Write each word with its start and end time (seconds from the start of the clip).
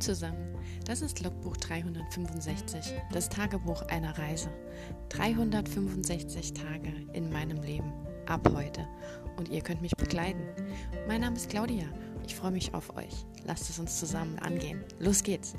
Zusammen, 0.00 0.54
das 0.84 1.00
ist 1.00 1.22
Logbuch 1.22 1.56
365, 1.56 2.92
das 3.12 3.30
Tagebuch 3.30 3.82
einer 3.82 4.16
Reise. 4.18 4.50
365 5.08 6.52
Tage 6.52 6.92
in 7.14 7.30
meinem 7.30 7.62
Leben, 7.62 7.92
ab 8.26 8.46
heute. 8.54 8.86
Und 9.36 9.48
ihr 9.48 9.62
könnt 9.62 9.80
mich 9.80 9.96
begleiten. 9.96 10.46
Mein 11.08 11.22
Name 11.22 11.36
ist 11.36 11.48
Claudia, 11.48 11.86
ich 12.26 12.36
freue 12.36 12.50
mich 12.50 12.74
auf 12.74 12.94
euch. 12.96 13.24
Lasst 13.44 13.70
es 13.70 13.78
uns 13.78 13.98
zusammen 13.98 14.38
angehen. 14.38 14.84
Los 14.98 15.22
geht's! 15.22 15.54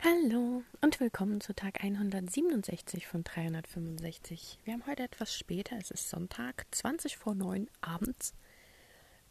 Hallo 0.00 0.62
und 0.80 1.00
willkommen 1.00 1.40
zu 1.40 1.54
Tag 1.54 1.84
167 1.84 3.06
von 3.06 3.22
365. 3.22 4.58
Wir 4.64 4.74
haben 4.74 4.86
heute 4.86 5.04
etwas 5.04 5.34
später, 5.34 5.76
es 5.78 5.90
ist 5.90 6.10
Sonntag, 6.10 6.66
20 6.72 7.16
vor 7.16 7.34
9 7.34 7.68
abends. 7.80 8.34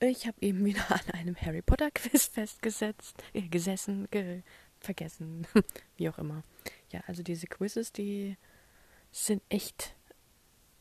Ich 0.09 0.27
habe 0.27 0.37
eben 0.41 0.65
wieder 0.65 0.83
an 0.91 1.11
einem 1.13 1.35
Harry 1.37 1.61
Potter 1.61 1.89
Quiz 1.89 2.25
festgesetzt, 2.25 3.23
äh, 3.33 3.43
gesessen, 3.43 4.09
ge 4.11 4.41
vergessen, 4.81 5.47
wie 5.95 6.09
auch 6.09 6.17
immer. 6.17 6.43
Ja, 6.91 7.01
also 7.07 7.23
diese 7.23 7.47
Quizzes, 7.47 7.93
die 7.93 8.35
sind 9.13 9.41
echt, 9.47 9.95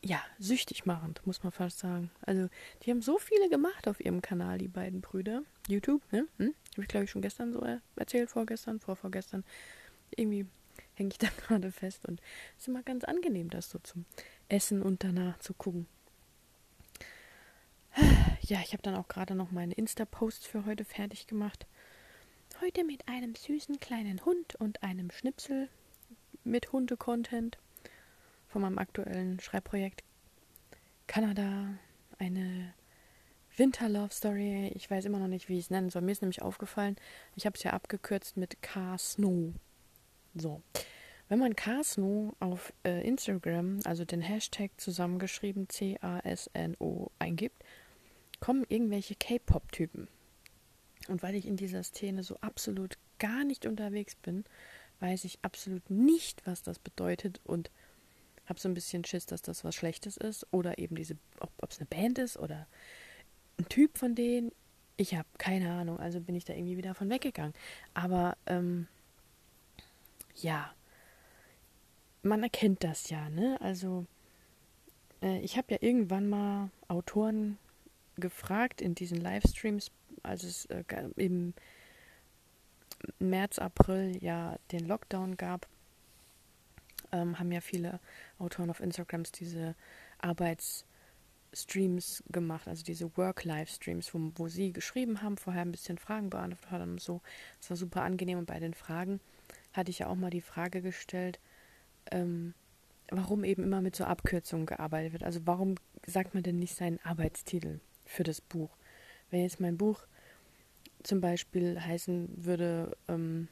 ja, 0.03 0.21
süchtig 0.39 0.85
machend, 0.85 1.25
muss 1.25 1.41
man 1.41 1.53
fast 1.53 1.79
sagen. 1.79 2.11
Also, 2.19 2.49
die 2.81 2.91
haben 2.91 3.01
so 3.01 3.17
viele 3.17 3.47
gemacht 3.47 3.87
auf 3.87 4.03
ihrem 4.03 4.21
Kanal, 4.21 4.57
die 4.57 4.67
beiden 4.67 4.99
Brüder. 4.99 5.43
YouTube, 5.69 6.01
ne? 6.11 6.27
Hm? 6.37 6.53
Habe 6.73 6.81
ich, 6.81 6.87
glaube 6.89 7.05
ich, 7.05 7.11
schon 7.11 7.21
gestern 7.21 7.53
so 7.53 7.65
erzählt, 7.95 8.29
vorgestern, 8.29 8.81
vorvorgestern. 8.81 9.45
Irgendwie 10.13 10.45
hänge 10.95 11.11
ich 11.11 11.17
da 11.17 11.27
gerade 11.47 11.71
fest 11.71 12.05
und 12.05 12.19
es 12.57 12.63
ist 12.63 12.67
immer 12.67 12.83
ganz 12.83 13.05
angenehm, 13.05 13.49
das 13.49 13.69
so 13.69 13.79
zum 13.79 14.03
Essen 14.49 14.81
und 14.81 15.05
danach 15.05 15.39
zu 15.39 15.53
gucken. 15.53 15.87
Ja, 18.45 18.59
ich 18.61 18.73
habe 18.73 18.83
dann 18.83 18.95
auch 18.95 19.07
gerade 19.07 19.35
noch 19.35 19.51
meine 19.51 19.73
Insta-Posts 19.73 20.47
für 20.47 20.65
heute 20.65 20.83
fertig 20.83 21.27
gemacht. 21.27 21.65
Heute 22.59 22.83
mit 22.83 23.07
einem 23.07 23.35
süßen 23.35 23.79
kleinen 23.79 24.25
Hund 24.25 24.55
und 24.55 24.83
einem 24.83 25.11
Schnipsel 25.11 25.69
mit 26.43 26.73
Hunde-Content 26.73 27.57
von 28.49 28.61
meinem 28.61 28.79
aktuellen 28.79 29.39
Schreibprojekt 29.39 30.03
Kanada. 31.07 31.69
Eine 32.19 32.73
Winter-Love-Story. 33.55 34.73
Ich 34.75 34.91
weiß 34.91 35.05
immer 35.05 35.19
noch 35.19 35.27
nicht, 35.27 35.47
wie 35.47 35.57
ich 35.57 35.65
es 35.65 35.69
nennen 35.69 35.89
soll. 35.89 36.01
Mir 36.01 36.11
ist 36.11 36.21
nämlich 36.21 36.41
aufgefallen, 36.41 36.97
ich 37.37 37.45
habe 37.45 37.55
es 37.55 37.63
ja 37.63 37.71
abgekürzt 37.71 38.35
mit 38.35 38.61
Car 38.61 38.97
Snow. 38.97 39.53
So. 40.35 40.61
Wenn 41.29 41.39
man 41.39 41.55
Casno 41.55 42.35
auf 42.41 42.73
äh, 42.83 43.07
Instagram, 43.07 43.79
also 43.85 44.03
den 44.03 44.19
Hashtag 44.21 44.71
zusammengeschrieben 44.75 45.69
C-A-S-N-O 45.69 47.09
eingibt, 47.19 47.63
kommen 48.43 48.65
irgendwelche 48.67 49.15
K-Pop-Typen. 49.15 50.09
Und 51.07 51.23
weil 51.23 51.33
ich 51.33 51.47
in 51.47 51.55
dieser 51.55 51.81
Szene 51.81 52.23
so 52.23 52.35
absolut 52.41 52.97
gar 53.17 53.45
nicht 53.45 53.65
unterwegs 53.65 54.15
bin, 54.15 54.43
weiß 54.99 55.23
ich 55.23 55.39
absolut 55.43 55.89
nicht, 55.89 56.45
was 56.45 56.61
das 56.61 56.77
bedeutet 56.77 57.39
und 57.45 57.71
habe 58.45 58.59
so 58.59 58.67
ein 58.67 58.73
bisschen 58.73 59.05
Schiss, 59.05 59.25
dass 59.25 59.43
das 59.43 59.63
was 59.63 59.75
Schlechtes 59.75 60.17
ist 60.17 60.45
oder 60.51 60.77
eben 60.77 60.97
diese, 60.97 61.15
ob 61.39 61.71
es 61.71 61.77
eine 61.77 61.85
Band 61.85 62.17
ist 62.17 62.35
oder 62.35 62.67
ein 63.57 63.69
Typ 63.69 63.97
von 63.97 64.13
denen. 64.13 64.51
Ich 64.97 65.15
habe 65.15 65.29
keine 65.37 65.71
Ahnung, 65.71 65.97
also 66.01 66.19
bin 66.19 66.35
ich 66.35 66.43
da 66.43 66.51
irgendwie 66.53 66.75
wieder 66.75 66.95
von 66.95 67.09
weggegangen. 67.09 67.53
Aber 67.93 68.35
ähm, 68.45 68.89
ja, 70.35 70.73
man 72.23 72.43
erkennt 72.43 72.83
das 72.83 73.09
ja, 73.09 73.29
ne? 73.29 73.57
Also 73.61 74.05
äh, 75.21 75.39
ich 75.39 75.55
habe 75.55 75.71
ja 75.71 75.77
irgendwann 75.79 76.27
mal 76.27 76.71
Autoren 76.89 77.57
gefragt 78.17 78.81
in 78.81 78.95
diesen 78.95 79.17
Livestreams, 79.17 79.91
als 80.21 80.43
es 80.43 80.65
äh, 80.65 80.83
im 81.15 81.53
März, 83.19 83.59
April 83.59 84.17
ja 84.21 84.57
den 84.71 84.87
Lockdown 84.87 85.37
gab, 85.37 85.67
ähm, 87.11 87.39
haben 87.39 87.51
ja 87.51 87.61
viele 87.61 87.99
Autoren 88.39 88.69
auf 88.69 88.79
Instagrams 88.79 89.31
diese 89.31 89.75
Arbeitsstreams 90.19 92.23
gemacht, 92.29 92.67
also 92.67 92.83
diese 92.83 93.15
Work-Live-Streams, 93.17 94.13
wo, 94.13 94.31
wo 94.35 94.47
sie 94.47 94.73
geschrieben 94.73 95.21
haben, 95.21 95.37
vorher 95.37 95.63
ein 95.63 95.71
bisschen 95.71 95.97
Fragen 95.97 96.29
beantwortet 96.29 96.71
haben 96.71 96.91
und 96.93 97.01
so. 97.01 97.21
Das 97.59 97.69
war 97.69 97.77
super 97.77 98.03
angenehm 98.03 98.39
und 98.39 98.45
bei 98.45 98.59
den 98.59 98.73
Fragen 98.73 99.19
hatte 99.73 99.91
ich 99.91 99.99
ja 99.99 100.07
auch 100.07 100.15
mal 100.15 100.29
die 100.29 100.41
Frage 100.41 100.81
gestellt, 100.81 101.39
ähm, 102.11 102.53
warum 103.09 103.43
eben 103.43 103.63
immer 103.63 103.81
mit 103.81 103.95
so 103.95 104.05
Abkürzungen 104.05 104.65
gearbeitet 104.65 105.13
wird. 105.13 105.23
Also 105.23 105.41
warum 105.45 105.75
sagt 106.05 106.33
man 106.33 106.43
denn 106.43 106.59
nicht 106.59 106.75
seinen 106.75 106.99
Arbeitstitel? 107.03 107.79
Für 108.05 108.23
das 108.23 108.41
Buch. 108.41 108.69
Wenn 109.29 109.41
jetzt 109.41 109.59
mein 109.59 109.77
Buch 109.77 110.01
zum 111.03 111.21
Beispiel 111.21 111.79
heißen 111.79 112.29
würde 112.45 112.95
ähm, 113.07 113.47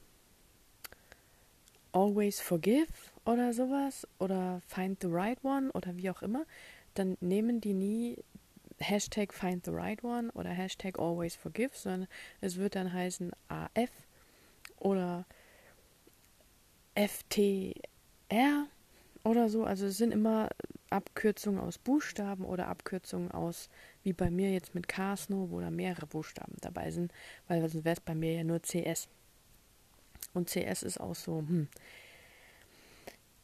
Always 1.92 2.40
Forgive 2.40 2.88
oder 3.26 3.54
sowas 3.54 4.08
oder 4.20 4.62
Find 4.68 5.02
the 5.02 5.08
Right 5.10 5.44
One 5.44 5.72
oder 5.74 5.98
wie 5.98 6.10
auch 6.10 6.22
immer, 6.22 6.46
dann 6.94 7.18
nehmen 7.20 7.62
die 7.62 7.74
nie 7.74 8.18
Hashtag 8.80 9.34
Find 9.34 9.66
the 9.66 9.72
Right 9.72 10.04
One 10.04 10.32
oder 10.32 10.50
Hashtag 10.50 11.00
Always 11.00 11.36
Forgive, 11.36 11.72
sondern 11.74 12.08
es 12.40 12.58
wird 12.58 12.76
dann 12.76 12.92
heißen 12.92 13.32
AF 13.50 13.92
oder 14.78 15.26
FTR 16.96 17.74
oder 19.24 19.50
so. 19.50 19.64
Also 19.64 19.86
es 19.86 19.98
sind 19.98 20.12
immer 20.12 20.50
Abkürzungen 20.90 21.60
aus 21.60 21.78
Buchstaben 21.78 22.44
oder 22.44 22.68
Abkürzungen 22.68 23.32
aus, 23.32 23.70
wie 24.04 24.14
bei 24.14 24.30
mir 24.30 24.52
jetzt 24.52 24.76
mit 24.76 24.88
Casno, 24.88 25.50
wo 25.50 25.60
da 25.60 25.70
mehrere 25.70 26.08
Buchstaben 26.08 26.56
dabei 26.62 26.92
sind, 26.92 27.12
weil 27.48 27.62
sonst 27.62 27.86
wäre 27.86 27.96
es 27.96 28.02
bei 28.02 28.16
mir 28.16 28.34
ja 28.34 28.44
nur 28.44 28.62
CS. 28.62 29.08
Und 30.34 30.50
CS 30.50 30.84
ist 30.84 31.00
auch 31.00 31.16
so, 31.16 31.40
hm. 31.40 31.68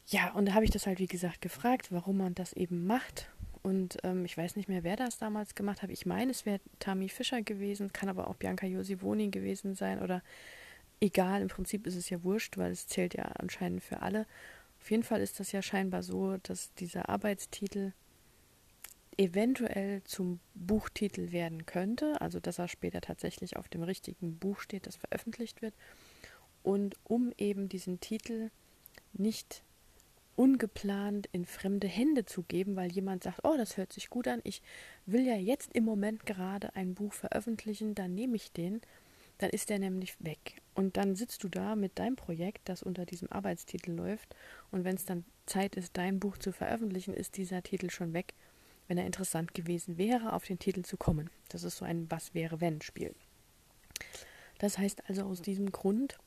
Ja, 0.09 0.31
und 0.31 0.45
da 0.45 0.53
habe 0.53 0.63
ich 0.63 0.72
das 0.72 0.88
halt, 0.88 1.00
wie 1.00 1.07
gesagt, 1.07 1.41
gefragt, 1.41 1.91
warum 1.91 2.18
man 2.18 2.34
das 2.34 2.53
eben 2.53 2.85
macht. 2.85 3.29
Und 3.62 3.97
ähm, 4.03 4.23
ich 4.23 4.38
weiß 4.38 4.56
nicht 4.56 4.69
mehr, 4.69 4.84
wer 4.84 4.95
das 4.95 5.18
damals 5.18 5.53
gemacht 5.53 5.81
hat. 5.81 5.90
Ich 5.90 6.06
meine, 6.06 6.31
es 6.31 6.45
wäre 6.45 6.62
Tami 6.79 7.09
Fischer 7.09 7.41
gewesen, 7.41 7.91
kann 7.91 8.07
aber 8.07 8.29
auch 8.29 8.35
Bianca 8.35 8.66
Josivoni 8.66 9.29
gewesen 9.29 9.75
sein 9.75 10.01
oder 10.01 10.24
egal, 11.01 11.41
im 11.41 11.50
Prinzip 11.50 11.85
ist 11.85 11.95
es 11.95 12.09
ja 12.09 12.24
wurscht, 12.24 12.57
weil 12.57 12.72
es 12.72 12.88
zählt 12.88 13.16
ja 13.16 13.24
anscheinend 13.24 13.84
für 13.84 14.01
alle. 14.01 14.25
Auf 14.79 14.89
jeden 14.89 15.03
Fall 15.03 15.22
ist 15.22 15.39
das 15.39 15.51
ja 15.51 15.62
scheinbar 15.62 16.03
so, 16.03 16.38
dass 16.38 16.74
dieser 16.75 17.09
Arbeitstitel 17.09 17.91
eventuell 19.17 20.03
zum 20.03 20.39
Buchtitel 20.53 21.31
werden 21.31 21.66
könnte, 21.66 22.22
also 22.22 22.39
dass 22.39 22.59
er 22.59 22.67
später 22.67 23.01
tatsächlich 23.01 23.57
auf 23.57 23.67
dem 23.67 23.83
richtigen 23.83 24.38
Buch 24.38 24.59
steht, 24.59 24.85
das 24.85 24.95
veröffentlicht 24.95 25.61
wird. 25.61 25.73
Und 26.63 26.95
um 27.03 27.33
eben 27.38 27.69
diesen 27.69 28.00
Titel 28.00 28.51
nicht 29.13 29.63
ungeplant 30.35 31.27
in 31.31 31.45
fremde 31.45 31.88
Hände 31.88 32.25
zu 32.25 32.44
geben, 32.44 32.75
weil 32.75 32.91
jemand 32.91 33.23
sagt, 33.23 33.39
oh, 33.44 33.56
das 33.57 33.77
hört 33.77 33.91
sich 33.91 34.09
gut 34.09 34.27
an, 34.27 34.39
ich 34.44 34.61
will 35.07 35.25
ja 35.25 35.35
jetzt 35.35 35.73
im 35.73 35.83
Moment 35.83 36.27
gerade 36.27 36.75
ein 36.75 36.94
Buch 36.94 37.13
veröffentlichen, 37.13 37.95
dann 37.95 38.13
nehme 38.13 38.35
ich 38.35 38.51
den 38.51 38.81
dann 39.38 39.50
ist 39.51 39.69
der 39.69 39.79
nämlich 39.79 40.16
weg. 40.19 40.61
Und 40.73 40.97
dann 40.97 41.16
sitzt 41.16 41.44
du 41.44 41.50
da 41.50 41.75
mit 41.75 42.00
deinem 42.00 42.16
Projekt, 42.16 42.69
das 42.69 42.83
unter 42.83 43.06
diesem 43.06 43.31
Arbeitstitel 43.31 43.91
läuft. 43.91 44.35
Und 44.72 44.83
wenn 44.83 44.95
es 44.95 45.06
dann 45.06 45.25
Zeit 45.45 45.75
ist, 45.75 45.97
dein 45.97 46.19
Buch 46.19 46.38
zu 46.38 46.51
veröffentlichen, 46.51 47.13
ist 47.13 47.38
dieser 47.38 47.63
Titel 47.63 47.89
schon 47.89 48.13
weg, 48.13 48.33
wenn 48.87 48.97
er 48.97 49.05
interessant 49.05 49.53
gewesen 49.53 49.97
wäre, 49.97 50.33
auf 50.33 50.45
den 50.45 50.59
Titel 50.59 50.83
zu 50.83 50.97
kommen. 50.97 51.29
Das 51.49 51.63
ist 51.63 51.77
so 51.77 51.85
ein 51.85 52.09
Was 52.09 52.33
wäre 52.33 52.61
wenn 52.61 52.81
Spiel. 52.81 53.13
Das 54.59 54.77
heißt 54.77 55.09
also 55.09 55.23
aus 55.23 55.41
diesem 55.41 55.71
Grund 55.71 56.17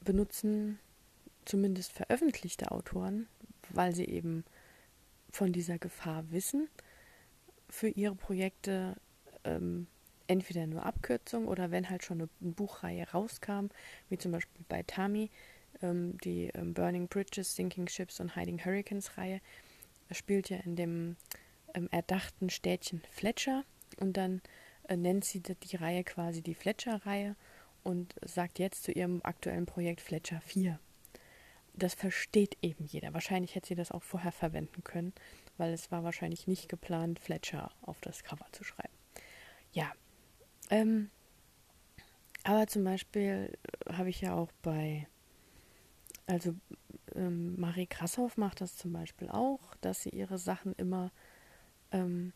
benutzen 0.00 0.78
zumindest 1.44 1.92
veröffentlichte 1.92 2.70
Autoren, 2.70 3.26
weil 3.70 3.94
sie 3.94 4.04
eben 4.04 4.44
von 5.30 5.52
dieser 5.52 5.78
Gefahr 5.78 6.30
wissen, 6.30 6.68
für 7.68 7.88
ihre 7.88 8.14
Projekte 8.14 8.96
ähm, 9.44 9.86
entweder 10.26 10.66
nur 10.66 10.84
Abkürzung 10.84 11.48
oder 11.48 11.70
wenn 11.70 11.88
halt 11.90 12.04
schon 12.04 12.20
eine, 12.20 12.28
eine 12.40 12.52
Buchreihe 12.52 13.10
rauskam, 13.10 13.66
wie 14.08 14.18
zum 14.18 14.32
Beispiel 14.32 14.64
bei 14.68 14.82
Tami, 14.82 15.30
ähm, 15.82 16.16
die 16.18 16.50
ähm, 16.54 16.74
Burning 16.74 17.08
Bridges, 17.08 17.54
Sinking 17.54 17.88
Ships 17.88 18.20
und 18.20 18.36
Hiding 18.36 18.64
Hurricanes 18.64 19.16
Reihe, 19.16 19.40
spielt 20.10 20.50
ja 20.50 20.58
in 20.58 20.76
dem 20.76 21.16
ähm, 21.74 21.88
erdachten 21.90 22.50
Städtchen 22.50 23.02
Fletcher 23.10 23.64
und 23.98 24.16
dann 24.16 24.42
äh, 24.88 24.96
nennt 24.96 25.24
sie 25.24 25.40
die, 25.40 25.76
Reihe 25.76 26.04
quasi 26.04 26.42
die 26.42 26.54
Fletcher-Reihe 26.54 27.36
und 27.84 28.14
sagt 28.24 28.58
jetzt 28.58 28.84
zu 28.84 28.92
ihrem 28.92 29.20
aktuellen 29.22 29.66
Projekt 29.66 30.00
Fletcher 30.00 30.40
4. 30.40 30.78
Das 31.74 31.94
versteht 31.94 32.58
eben 32.60 32.84
jeder. 32.84 33.14
Wahrscheinlich 33.14 33.54
hätte 33.54 33.68
sie 33.68 33.74
das 33.76 33.92
auch 33.92 34.02
vorher 34.02 34.32
verwenden 34.32 34.82
können, 34.82 35.12
weil 35.56 35.72
es 35.72 35.92
war 35.92 36.02
wahrscheinlich 36.02 36.46
nicht 36.46 36.68
geplant, 36.68 37.20
Fletcher 37.20 37.70
auf 37.82 38.00
das 38.00 38.24
Cover 38.24 38.46
zu 38.52 38.64
schreiben. 38.64 38.94
Ja, 39.72 39.92
ähm, 40.70 41.10
aber 42.42 42.66
zum 42.66 42.82
Beispiel 42.84 43.56
habe 43.90 44.08
ich 44.08 44.20
ja 44.20 44.34
auch 44.34 44.50
bei, 44.62 45.06
also 46.26 46.54
ähm, 47.14 47.58
Marie 47.60 47.86
Krassoff 47.86 48.36
macht 48.36 48.60
das 48.60 48.76
zum 48.76 48.92
Beispiel 48.92 49.28
auch, 49.28 49.74
dass 49.80 50.02
sie 50.02 50.10
ihre 50.10 50.38
Sachen 50.38 50.74
immer 50.74 51.12
ähm, 51.92 52.32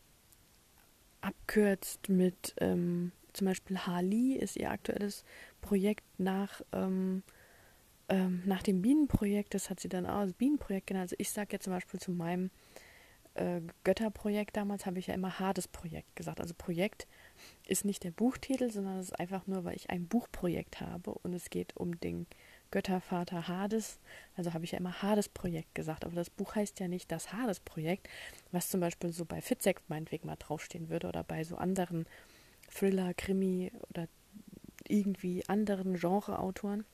abkürzt 1.21 2.09
mit 2.09 2.55
ähm, 2.59 3.13
zum 3.33 3.47
Beispiel 3.47 3.79
Harley 3.79 4.35
ist 4.35 4.57
ihr 4.57 4.71
aktuelles 4.71 5.25
Projekt 5.61 6.05
nach, 6.19 6.61
ähm, 6.73 7.23
ähm, 8.09 8.43
nach 8.45 8.63
dem 8.63 8.83
Bienenprojekt. 8.83 9.55
Das 9.55 9.71
hat 9.71 9.81
sie 9.81 9.89
dann 9.89 10.07
auch 10.07 10.19
als 10.19 10.35
Bienenprojekt 10.35 10.89
genannt. 10.89 11.05
Also 11.05 11.17
ich 11.19 11.31
sage 11.31 11.49
jetzt 11.53 11.65
zum 11.65 11.73
Beispiel 11.73 11.99
zu 11.99 12.13
meinem 12.13 12.51
äh, 13.35 13.63
Götterprojekt 13.85 14.57
damals, 14.57 14.85
habe 14.85 14.99
ich 14.99 15.07
ja 15.07 15.15
immer 15.15 15.39
Hades 15.39 15.69
Projekt 15.69 16.15
gesagt. 16.17 16.41
Also 16.41 16.55
Projekt 16.57 17.07
ist 17.67 17.85
nicht 17.85 18.05
der 18.05 18.11
Buchtitel, 18.11 18.71
sondern 18.71 18.99
es 18.99 19.07
ist 19.07 19.19
einfach 19.19 19.47
nur, 19.47 19.65
weil 19.65 19.77
ich 19.77 19.89
ein 19.89 20.07
Buchprojekt 20.07 20.81
habe 20.81 21.13
und 21.13 21.33
es 21.33 21.49
geht 21.49 21.77
um 21.77 21.99
den 22.01 22.27
Göttervater 22.73 23.47
Hades. 23.47 24.01
Also 24.37 24.53
habe 24.53 24.65
ich 24.65 24.73
ja 24.73 24.79
immer 24.79 25.03
Hades-Projekt 25.03 25.77
gesagt, 25.77 26.05
aber 26.05 26.17
das 26.17 26.31
Buch 26.31 26.57
heißt 26.57 26.81
ja 26.81 26.89
nicht 26.89 27.13
das 27.13 27.33
Hades-Projekt, 27.33 28.09
was 28.51 28.69
zum 28.69 28.81
Beispiel 28.81 29.13
so 29.13 29.25
bei 29.25 29.41
Fitzek 29.41 29.81
meinetwegen 29.87 30.27
mal 30.27 30.37
draufstehen 30.37 30.89
würde 30.89 31.07
oder 31.07 31.23
bei 31.23 31.45
so 31.45 31.57
anderen 31.57 32.07
Thriller, 32.69 33.15
Krimi 33.15 33.71
oder 33.91 34.09
irgendwie 34.89 35.45
anderen 35.47 35.95
Genre-Autoren. 35.95 36.85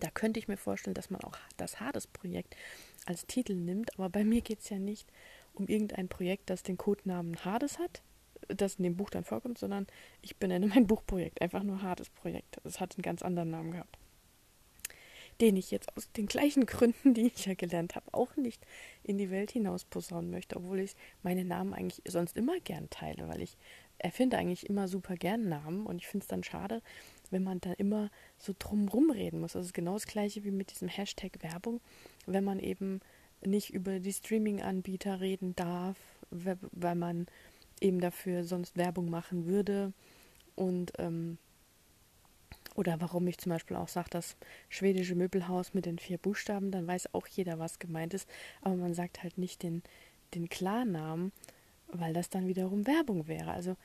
Da 0.00 0.10
könnte 0.10 0.40
ich 0.40 0.48
mir 0.48 0.56
vorstellen, 0.56 0.94
dass 0.94 1.10
man 1.10 1.20
auch 1.22 1.36
das 1.56 1.80
Hades-Projekt 1.80 2.56
als 3.04 3.26
Titel 3.26 3.54
nimmt, 3.54 3.94
aber 3.98 4.08
bei 4.08 4.24
mir 4.24 4.40
geht 4.40 4.60
es 4.60 4.70
ja 4.70 4.78
nicht 4.78 5.08
um 5.52 5.68
irgendein 5.68 6.08
Projekt, 6.08 6.50
das 6.50 6.62
den 6.62 6.78
Codenamen 6.78 7.44
Hades 7.44 7.78
hat, 7.78 8.02
das 8.48 8.76
in 8.76 8.84
dem 8.84 8.96
Buch 8.96 9.10
dann 9.10 9.24
vorkommt, 9.24 9.58
sondern 9.58 9.86
ich 10.22 10.36
benenne 10.36 10.66
mein 10.66 10.86
Buchprojekt 10.86 11.42
einfach 11.42 11.62
nur 11.62 11.82
Hades-Projekt. 11.82 12.58
Das 12.62 12.80
hat 12.80 12.96
einen 12.96 13.02
ganz 13.02 13.22
anderen 13.22 13.50
Namen 13.50 13.72
gehabt 13.72 13.98
den 15.40 15.56
ich 15.56 15.70
jetzt 15.70 15.96
aus 15.96 16.10
den 16.12 16.26
gleichen 16.26 16.66
Gründen, 16.66 17.14
die 17.14 17.26
ich 17.26 17.46
ja 17.46 17.54
gelernt 17.54 17.94
habe, 17.94 18.06
auch 18.12 18.36
nicht 18.36 18.64
in 19.02 19.18
die 19.18 19.30
Welt 19.30 19.50
hinaus 19.50 19.84
posaunen 19.84 20.30
möchte, 20.30 20.56
obwohl 20.56 20.80
ich 20.80 20.94
meine 21.22 21.44
Namen 21.44 21.74
eigentlich 21.74 22.02
sonst 22.06 22.36
immer 22.36 22.58
gern 22.60 22.88
teile, 22.90 23.28
weil 23.28 23.40
ich 23.40 23.56
erfinde 23.98 24.36
eigentlich 24.36 24.68
immer 24.68 24.88
super 24.88 25.14
gern 25.14 25.48
Namen 25.48 25.86
und 25.86 25.96
ich 25.96 26.06
finde 26.06 26.24
es 26.24 26.28
dann 26.28 26.44
schade, 26.44 26.82
wenn 27.30 27.42
man 27.42 27.60
da 27.60 27.72
immer 27.72 28.10
so 28.38 28.54
drumrum 28.58 29.10
reden 29.10 29.40
muss. 29.40 29.52
Das 29.52 29.66
ist 29.66 29.74
genau 29.74 29.94
das 29.94 30.06
gleiche 30.06 30.44
wie 30.44 30.50
mit 30.50 30.70
diesem 30.70 30.88
Hashtag 30.88 31.42
Werbung, 31.42 31.80
wenn 32.26 32.44
man 32.44 32.58
eben 32.58 33.00
nicht 33.44 33.70
über 33.70 34.00
die 34.00 34.12
Streaming-Anbieter 34.12 35.20
reden 35.20 35.54
darf, 35.54 35.96
weil 36.30 36.94
man 36.94 37.26
eben 37.80 38.00
dafür 38.00 38.44
sonst 38.44 38.76
Werbung 38.76 39.10
machen 39.10 39.46
würde 39.46 39.92
und 40.54 40.92
ähm, 40.98 41.38
oder 42.74 43.00
warum 43.00 43.26
ich 43.26 43.38
zum 43.38 43.50
Beispiel 43.50 43.76
auch 43.76 43.88
sage, 43.88 44.10
das 44.10 44.36
schwedische 44.68 45.14
Möbelhaus 45.14 45.74
mit 45.74 45.86
den 45.86 45.98
vier 45.98 46.18
Buchstaben, 46.18 46.70
dann 46.70 46.86
weiß 46.86 47.14
auch 47.14 47.26
jeder, 47.26 47.58
was 47.58 47.78
gemeint 47.78 48.14
ist, 48.14 48.28
aber 48.62 48.74
man 48.76 48.94
sagt 48.94 49.22
halt 49.22 49.38
nicht 49.38 49.62
den, 49.62 49.82
den 50.34 50.48
Klarnamen, 50.48 51.32
weil 51.88 52.12
das 52.12 52.30
dann 52.30 52.48
wiederum 52.48 52.86
Werbung 52.86 53.28
wäre. 53.28 53.52
Also 53.52 53.76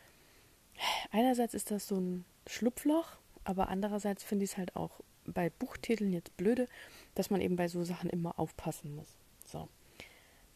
einerseits 1.11 1.53
ist 1.53 1.71
das 1.71 1.87
so 1.87 1.95
ein 1.97 2.25
Schlupfloch, 2.47 3.17
aber 3.43 3.69
andererseits 3.69 4.23
finde 4.23 4.45
ich 4.45 4.51
es 4.51 4.57
halt 4.57 4.75
auch 4.75 5.01
bei 5.25 5.49
Buchtiteln 5.51 6.11
jetzt 6.11 6.35
blöde, 6.37 6.67
dass 7.15 7.29
man 7.29 7.41
eben 7.41 7.55
bei 7.55 7.67
so 7.67 7.83
Sachen 7.83 8.09
immer 8.09 8.39
aufpassen 8.39 8.95
muss. 8.95 9.17
So. 9.45 9.67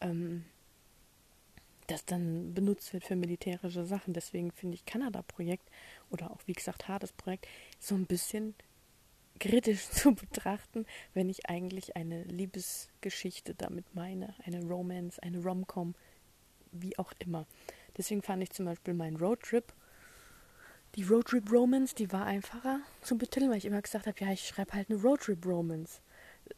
ähm, 0.00 0.44
das 1.86 2.04
dann 2.04 2.52
benutzt 2.54 2.92
wird 2.92 3.04
für 3.04 3.16
militärische 3.16 3.84
Sachen. 3.84 4.12
Deswegen 4.12 4.52
finde 4.52 4.74
ich 4.74 4.84
Kanada-Projekt 4.84 5.68
oder 6.10 6.30
auch 6.30 6.40
wie 6.46 6.52
gesagt 6.52 6.88
Hades 6.88 7.12
Projekt 7.12 7.48
so 7.78 7.94
ein 7.94 8.06
bisschen 8.06 8.54
kritisch 9.38 9.88
zu 9.90 10.14
betrachten, 10.14 10.86
wenn 11.14 11.28
ich 11.28 11.48
eigentlich 11.48 11.96
eine 11.96 12.24
Liebesgeschichte 12.24 13.54
damit 13.54 13.94
meine, 13.94 14.34
eine 14.44 14.62
Romance, 14.64 15.22
eine 15.22 15.42
Romcom, 15.42 15.94
wie 16.72 16.98
auch 16.98 17.12
immer. 17.18 17.46
Deswegen 17.96 18.22
fand 18.22 18.42
ich 18.42 18.50
zum 18.50 18.66
Beispiel 18.66 18.94
meinen 18.94 19.16
Roadtrip, 19.16 19.72
die 20.94 21.02
Roadtrip 21.02 21.50
Romance, 21.52 21.94
die 21.94 22.10
war 22.12 22.24
einfacher 22.24 22.80
zu 23.02 23.18
betiteln, 23.18 23.50
weil 23.50 23.58
ich 23.58 23.66
immer 23.66 23.82
gesagt 23.82 24.06
habe, 24.06 24.16
ja, 24.20 24.32
ich 24.32 24.46
schreibe 24.46 24.72
halt 24.72 24.90
eine 24.90 25.00
Roadtrip 25.00 25.44
Romance. 25.44 26.00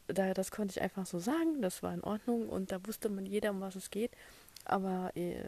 Da, 0.06 0.34
das 0.34 0.52
konnte 0.52 0.72
ich 0.72 0.80
einfach 0.80 1.04
so 1.04 1.18
sagen, 1.18 1.60
das 1.62 1.82
war 1.82 1.92
in 1.92 2.04
Ordnung 2.04 2.48
und 2.48 2.70
da 2.70 2.84
wusste 2.86 3.08
man 3.08 3.26
jeder, 3.26 3.50
um 3.50 3.60
was 3.60 3.74
es 3.74 3.90
geht. 3.90 4.12
Aber 4.64 5.10
äh, 5.16 5.42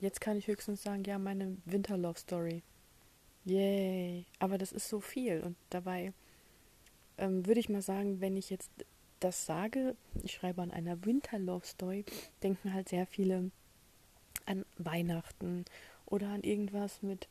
jetzt 0.00 0.20
kann 0.20 0.36
ich 0.36 0.48
höchstens 0.48 0.82
sagen, 0.82 1.04
ja, 1.04 1.18
meine 1.18 1.56
Winter 1.64 1.96
Love 1.96 2.18
Story. 2.18 2.62
Yay. 3.44 4.26
Aber 4.40 4.58
das 4.58 4.72
ist 4.72 4.88
so 4.88 5.00
viel 5.00 5.40
und 5.42 5.56
dabei 5.70 6.12
ähm, 7.18 7.46
würde 7.46 7.60
ich 7.60 7.68
mal 7.68 7.82
sagen, 7.82 8.20
wenn 8.20 8.36
ich 8.36 8.50
jetzt 8.50 8.70
das 9.20 9.46
sage, 9.46 9.96
ich 10.22 10.32
schreibe 10.32 10.62
an 10.62 10.70
einer 10.70 11.04
Winter 11.04 11.38
Love 11.38 11.66
Story, 11.66 12.04
denken 12.42 12.74
halt 12.74 12.88
sehr 12.88 13.06
viele 13.06 13.50
an 14.46 14.64
Weihnachten 14.76 15.64
oder 16.06 16.28
an 16.28 16.42
irgendwas 16.42 17.02
mit, 17.02 17.28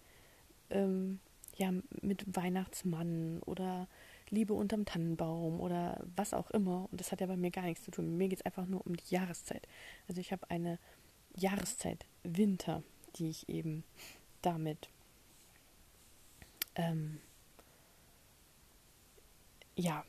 ähm, 0.69 1.19
ja, 1.57 1.71
mit 2.01 2.23
Weihnachtsmann 2.35 3.41
oder 3.45 3.87
Liebe 4.29 4.53
unterm 4.53 4.85
Tannenbaum 4.85 5.59
oder 5.59 6.03
was 6.15 6.33
auch 6.33 6.49
immer. 6.51 6.87
Und 6.91 6.99
das 6.99 7.11
hat 7.11 7.21
ja 7.21 7.27
bei 7.27 7.37
mir 7.37 7.51
gar 7.51 7.65
nichts 7.65 7.83
zu 7.83 7.91
tun. 7.91 8.17
Mir 8.17 8.29
geht 8.29 8.39
es 8.39 8.45
einfach 8.45 8.65
nur 8.65 8.85
um 8.85 8.97
die 8.97 9.13
Jahreszeit. 9.13 9.67
Also 10.07 10.19
ich 10.19 10.31
habe 10.31 10.49
eine 10.49 10.79
Jahreszeit, 11.35 12.05
Winter, 12.23 12.81
die 13.15 13.29
ich 13.29 13.47
eben 13.49 13.83
damit 14.41 14.89
ähm, 16.75 17.19
ja, 19.75 20.05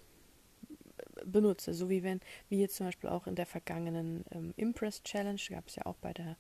benutze. 1.24 1.74
So 1.74 1.88
wie 1.88 2.02
wenn, 2.02 2.20
wie 2.48 2.60
jetzt 2.60 2.76
zum 2.76 2.86
Beispiel 2.86 3.10
auch 3.10 3.26
in 3.26 3.34
der 3.34 3.46
vergangenen 3.46 4.24
ähm, 4.30 4.54
Impress 4.56 5.02
Challenge, 5.02 5.40
gab 5.48 5.68
es 5.68 5.76
ja 5.76 5.86
auch 5.86 5.96
bei 5.96 6.12
der 6.12 6.36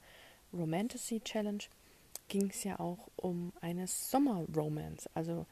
Romantasy 0.52 1.20
Challenge, 1.20 1.64
ging 2.28 2.50
es 2.50 2.64
ja 2.64 2.80
auch 2.80 3.10
um 3.16 3.52
eine 3.60 3.86
Sommer-Romance. 3.86 5.08
Also 5.14 5.46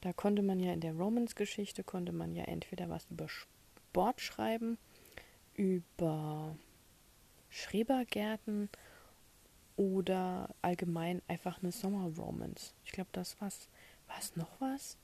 da 0.00 0.12
konnte 0.12 0.42
man 0.42 0.60
ja 0.60 0.72
in 0.72 0.80
der 0.80 0.94
Romance-Geschichte, 0.94 1.84
konnte 1.84 2.12
man 2.12 2.34
ja 2.34 2.44
entweder 2.44 2.88
was 2.88 3.06
über 3.10 3.28
Sport 3.28 4.20
schreiben, 4.20 4.78
über 5.54 6.56
Schrebergärten 7.48 8.68
oder 9.76 10.54
allgemein 10.62 11.22
einfach 11.28 11.62
eine 11.62 11.72
Sommerromance. 11.72 12.74
Ich 12.84 12.92
glaube, 12.92 13.10
das 13.12 13.40
war's. 13.40 13.68
War 14.06 14.18
es 14.18 14.36
noch 14.36 14.60
was? 14.60 14.98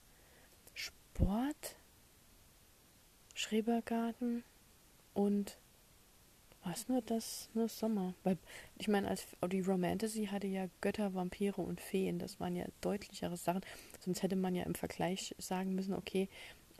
Sport, 0.74 1.76
Schrebergarten 3.40 4.44
und 5.14 5.56
was 6.62 6.88
nur 6.88 7.00
das, 7.00 7.48
nur 7.54 7.68
Sommer. 7.68 8.12
Weil, 8.22 8.36
ich 8.78 8.86
meine, 8.86 9.08
als 9.08 9.26
die 9.50 9.62
Romantasy 9.62 10.26
hatte 10.26 10.46
ja 10.46 10.66
Götter, 10.82 11.14
Vampire 11.14 11.62
und 11.62 11.80
Feen. 11.80 12.18
Das 12.18 12.38
waren 12.38 12.54
ja 12.54 12.66
deutlichere 12.82 13.38
Sachen. 13.38 13.62
Sonst 14.00 14.22
hätte 14.22 14.36
man 14.36 14.54
ja 14.54 14.64
im 14.64 14.74
Vergleich 14.74 15.34
sagen 15.38 15.74
müssen, 15.74 15.94
okay, 15.94 16.28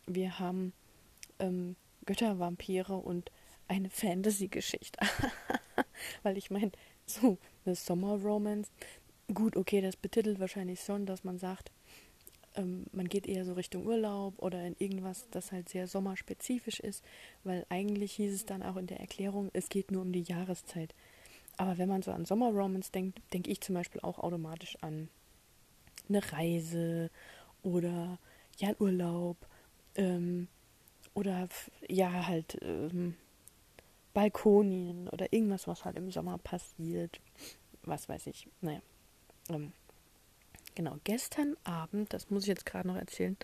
wir 0.06 0.38
haben 0.38 0.74
ähm, 1.38 1.76
Götter, 2.04 2.38
Vampire 2.38 2.96
und 2.96 3.30
eine 3.66 3.88
Fantasy-Geschichte. 3.88 5.00
Weil 6.22 6.36
ich 6.36 6.50
meine, 6.50 6.72
so 7.06 7.38
eine 7.64 7.74
Sommer-Romance, 7.74 8.70
gut, 9.32 9.56
okay, 9.56 9.80
das 9.80 9.96
betitelt 9.96 10.40
wahrscheinlich 10.40 10.80
schon, 10.80 11.06
dass 11.06 11.24
man 11.24 11.38
sagt, 11.38 11.70
ähm, 12.56 12.86
man 12.92 13.08
geht 13.08 13.26
eher 13.26 13.44
so 13.44 13.52
Richtung 13.52 13.86
Urlaub 13.86 14.34
oder 14.38 14.64
in 14.64 14.76
irgendwas, 14.78 15.28
das 15.30 15.52
halt 15.52 15.68
sehr 15.68 15.86
sommerspezifisch 15.86 16.80
ist, 16.80 17.04
weil 17.44 17.64
eigentlich 17.68 18.12
hieß 18.12 18.34
es 18.34 18.46
dann 18.46 18.62
auch 18.62 18.76
in 18.76 18.86
der 18.86 19.00
Erklärung, 19.00 19.50
es 19.52 19.68
geht 19.68 19.90
nur 19.90 20.02
um 20.02 20.12
die 20.12 20.22
Jahreszeit. 20.22 20.94
Aber 21.56 21.78
wenn 21.78 21.88
man 21.88 22.02
so 22.02 22.10
an 22.10 22.24
Sommerromance 22.24 22.90
denkt, 22.90 23.20
denke 23.32 23.50
ich 23.50 23.60
zum 23.60 23.74
Beispiel 23.74 24.00
auch 24.00 24.18
automatisch 24.18 24.76
an 24.80 25.08
eine 26.08 26.32
Reise 26.32 27.10
oder 27.62 28.18
ja, 28.58 28.68
einen 28.68 28.76
Urlaub 28.80 29.36
ähm, 29.94 30.48
oder 31.14 31.48
ja, 31.88 32.26
halt 32.26 32.58
ähm, 32.62 33.14
Balkonien 34.14 35.08
oder 35.08 35.32
irgendwas, 35.32 35.66
was 35.68 35.84
halt 35.84 35.96
im 35.96 36.10
Sommer 36.10 36.38
passiert. 36.38 37.20
Was 37.84 38.08
weiß 38.08 38.26
ich. 38.26 38.48
Naja. 38.60 38.80
Ähm, 39.48 39.72
Genau, 40.80 40.96
gestern 41.04 41.58
Abend, 41.62 42.10
das 42.14 42.30
muss 42.30 42.44
ich 42.44 42.48
jetzt 42.48 42.64
gerade 42.64 42.88
noch 42.88 42.96
erzählen, 42.96 43.36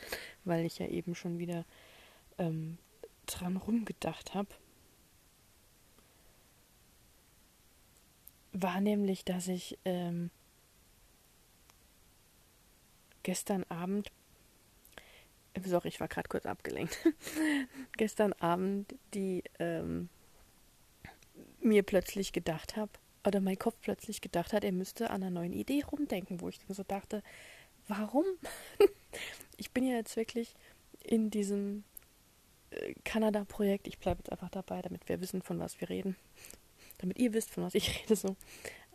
weil 0.46 0.64
ich 0.64 0.78
ja 0.78 0.86
eben 0.86 1.14
schon 1.14 1.38
wieder 1.38 1.66
ähm, 2.38 2.78
dran 3.26 3.58
rumgedacht 3.58 4.32
habe, 4.32 4.48
war 8.54 8.80
nämlich, 8.80 9.26
dass 9.26 9.48
ich 9.48 9.76
ähm, 9.84 10.30
gestern 13.22 13.64
Abend, 13.64 14.10
sorry, 15.62 15.88
ich 15.88 16.00
war 16.00 16.08
gerade 16.08 16.30
kurz 16.30 16.46
abgelenkt, 16.46 16.96
gestern 17.98 18.32
Abend 18.32 18.94
die 19.12 19.44
ähm, 19.58 20.08
mir 21.60 21.82
plötzlich 21.82 22.32
gedacht 22.32 22.76
habe, 22.76 22.92
oder 23.26 23.40
mein 23.40 23.58
Kopf 23.58 23.76
plötzlich 23.80 24.20
gedacht 24.20 24.52
hat, 24.52 24.64
er 24.64 24.72
müsste 24.72 25.10
an 25.10 25.22
einer 25.22 25.30
neuen 25.30 25.52
Idee 25.52 25.82
rumdenken, 25.82 26.40
wo 26.40 26.48
ich 26.48 26.58
dann 26.60 26.74
so 26.74 26.82
dachte, 26.82 27.22
warum? 27.88 28.24
ich 29.56 29.70
bin 29.72 29.84
ja 29.84 29.96
jetzt 29.96 30.16
wirklich 30.16 30.54
in 31.02 31.30
diesem 31.30 31.84
äh, 32.70 32.94
Kanada-Projekt, 33.04 33.88
ich 33.88 33.98
bleibe 33.98 34.20
jetzt 34.20 34.32
einfach 34.32 34.50
dabei, 34.50 34.82
damit 34.82 35.08
wir 35.08 35.20
wissen, 35.20 35.42
von 35.42 35.58
was 35.58 35.80
wir 35.80 35.88
reden, 35.88 36.16
damit 36.98 37.18
ihr 37.18 37.32
wisst, 37.32 37.50
von 37.50 37.64
was 37.64 37.74
ich 37.74 38.00
rede, 38.02 38.16
so, 38.16 38.36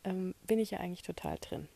ähm, 0.04 0.36
bin 0.48 0.60
ich 0.60 0.72
ja 0.72 0.80
eigentlich 0.80 1.04
total 1.04 1.38
drin. 1.40 1.68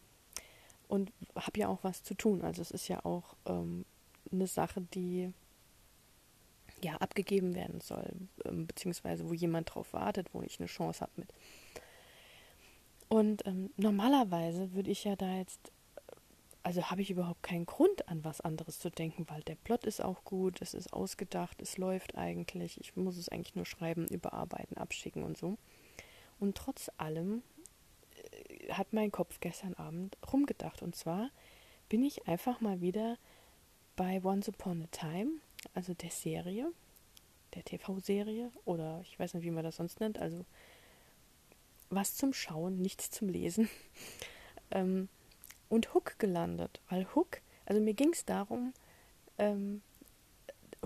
Und 0.87 1.11
habe 1.35 1.59
ja 1.59 1.67
auch 1.67 1.83
was 1.83 2.03
zu 2.03 2.13
tun. 2.13 2.43
Also 2.43 2.61
es 2.61 2.69
ist 2.69 2.87
ja 2.87 3.03
auch 3.03 3.35
ähm, 3.47 3.85
eine 4.31 4.45
Sache, 4.45 4.81
die 4.93 5.33
ja 6.83 6.95
abgegeben 6.97 7.55
werden 7.55 7.81
soll, 7.81 8.11
ähm, 8.43 8.67
beziehungsweise 8.67 9.27
wo 9.27 9.33
jemand 9.33 9.73
drauf 9.73 9.93
wartet, 9.93 10.33
wo 10.33 10.41
ich 10.41 10.59
eine 10.59 10.67
Chance 10.67 11.01
habe 11.01 11.11
mit. 11.15 11.33
Und 13.07 13.45
ähm, 13.45 13.69
normalerweise 13.77 14.73
würde 14.73 14.91
ich 14.91 15.03
ja 15.03 15.15
da 15.15 15.37
jetzt, 15.37 15.71
also 16.63 16.89
habe 16.89 17.01
ich 17.01 17.11
überhaupt 17.11 17.43
keinen 17.43 17.65
Grund 17.65 18.07
an 18.09 18.23
was 18.23 18.41
anderes 18.41 18.79
zu 18.79 18.89
denken, 18.89 19.25
weil 19.29 19.41
der 19.43 19.55
Plot 19.55 19.85
ist 19.85 20.03
auch 20.03 20.23
gut, 20.23 20.61
es 20.61 20.73
ist 20.73 20.91
ausgedacht, 20.91 21.61
es 21.61 21.77
läuft 21.77 22.17
eigentlich, 22.17 22.79
ich 22.79 22.95
muss 22.95 23.17
es 23.17 23.29
eigentlich 23.29 23.55
nur 23.55 23.65
schreiben, 23.65 24.07
überarbeiten, 24.07 24.77
abschicken 24.77 25.23
und 25.23 25.37
so. 25.37 25.57
Und 26.39 26.57
trotz 26.57 26.89
allem 26.97 27.43
äh, 28.31 28.71
hat 28.73 28.93
mein 28.93 29.11
Kopf 29.11 29.39
gestern 29.39 29.75
Abend 29.75 30.17
rumgedacht. 30.31 30.81
Und 30.81 30.95
zwar 30.95 31.29
bin 31.89 32.03
ich 32.03 32.27
einfach 32.27 32.61
mal 32.61 32.81
wieder 32.81 33.17
bei 33.95 34.21
Once 34.23 34.49
Upon 34.49 34.81
a 34.83 34.87
Time, 34.87 35.39
also 35.73 35.93
der 35.93 36.09
Serie, 36.09 36.71
der 37.53 37.63
TV-Serie 37.63 38.51
oder 38.65 39.01
ich 39.03 39.17
weiß 39.17 39.33
nicht, 39.33 39.43
wie 39.43 39.51
man 39.51 39.63
das 39.63 39.77
sonst 39.77 39.99
nennt, 39.99 40.19
also 40.19 40.45
was 41.89 42.15
zum 42.15 42.33
Schauen, 42.33 42.81
nichts 42.81 43.09
zum 43.11 43.29
Lesen. 43.29 43.69
ähm, 44.71 45.09
und 45.69 45.93
Hook 45.93 46.19
gelandet, 46.19 46.81
weil 46.89 47.07
Hook, 47.15 47.41
also 47.65 47.81
mir 47.81 47.93
ging 47.93 48.13
es 48.13 48.25
darum, 48.25 48.73
ähm, 49.37 49.81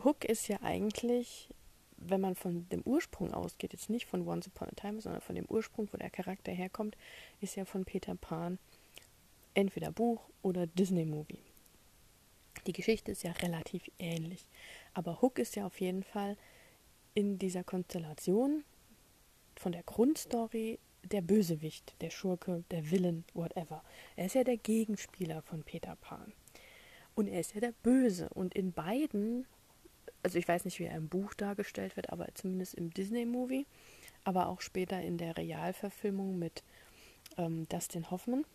Hook 0.03 0.25
ist 0.25 0.47
ja 0.47 0.61
eigentlich, 0.61 1.49
wenn 1.97 2.21
man 2.21 2.35
von 2.35 2.67
dem 2.69 2.81
Ursprung 2.83 3.33
ausgeht, 3.33 3.73
jetzt 3.73 3.89
nicht 3.89 4.05
von 4.05 4.27
Once 4.27 4.47
Upon 4.47 4.69
a 4.69 4.75
Time, 4.75 5.01
sondern 5.01 5.21
von 5.21 5.35
dem 5.35 5.45
Ursprung, 5.45 5.89
wo 5.91 5.97
der 5.97 6.09
Charakter 6.09 6.51
herkommt, 6.51 6.95
ist 7.41 7.55
ja 7.55 7.65
von 7.65 7.85
Peter 7.85 8.15
Pan 8.15 8.57
entweder 9.53 9.91
Buch 9.91 10.21
oder 10.41 10.67
Disney-Movie. 10.67 11.39
Die 12.65 12.73
Geschichte 12.73 13.11
ist 13.11 13.23
ja 13.23 13.31
relativ 13.31 13.89
ähnlich, 13.99 14.45
aber 14.93 15.21
Hook 15.21 15.39
ist 15.39 15.55
ja 15.55 15.65
auf 15.65 15.79
jeden 15.81 16.03
Fall 16.03 16.37
in 17.13 17.39
dieser 17.39 17.63
Konstellation 17.63 18.63
von 19.55 19.71
der 19.71 19.83
Grundstory 19.83 20.79
der 21.11 21.21
Bösewicht, 21.21 21.93
der 22.01 22.09
Schurke, 22.09 22.63
der 22.71 22.89
Villain, 22.91 23.23
whatever. 23.33 23.83
Er 24.15 24.27
ist 24.27 24.35
ja 24.35 24.43
der 24.43 24.57
Gegenspieler 24.57 25.41
von 25.41 25.63
Peter 25.63 25.95
Pan. 25.95 26.33
Und 27.15 27.27
er 27.27 27.39
ist 27.39 27.53
ja 27.53 27.61
der 27.61 27.73
Böse. 27.83 28.29
Und 28.29 28.53
in 28.55 28.71
beiden, 28.71 29.45
also 30.23 30.37
ich 30.37 30.47
weiß 30.47 30.65
nicht, 30.65 30.79
wie 30.79 30.85
er 30.85 30.95
im 30.95 31.09
Buch 31.09 31.33
dargestellt 31.33 31.95
wird, 31.95 32.11
aber 32.11 32.27
zumindest 32.33 32.75
im 32.75 32.93
Disney-Movie, 32.93 33.65
aber 34.23 34.47
auch 34.47 34.61
später 34.61 35.01
in 35.01 35.17
der 35.17 35.37
Realverfilmung 35.37 36.37
mit 36.37 36.63
ähm, 37.37 37.67
Dustin 37.69 38.09
Hoffman. 38.11 38.45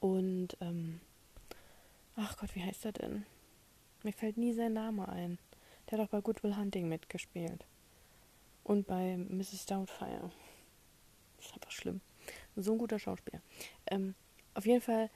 Und, 0.00 0.56
ähm, 0.60 1.00
ach 2.16 2.36
Gott, 2.36 2.54
wie 2.54 2.62
heißt 2.62 2.84
er 2.84 2.92
denn? 2.92 3.24
Mir 4.02 4.12
fällt 4.12 4.36
nie 4.36 4.52
sein 4.52 4.74
Name 4.74 5.08
ein. 5.08 5.38
Der 5.90 5.98
hat 5.98 6.06
auch 6.06 6.10
bei 6.10 6.20
Good 6.20 6.42
Will 6.42 6.56
Hunting 6.56 6.88
mitgespielt. 6.88 7.64
Und 8.62 8.86
bei 8.86 9.16
Mrs. 9.16 9.66
Doubtfire. 9.66 10.30
Das 11.38 11.46
ist 11.46 11.54
einfach 11.54 11.70
schlimm. 11.70 12.00
So 12.56 12.72
ein 12.72 12.78
guter 12.78 12.98
Schauspieler. 12.98 13.40
Ähm, 13.86 14.14
auf 14.54 14.66
jeden 14.66 14.82
Fall 14.82 15.08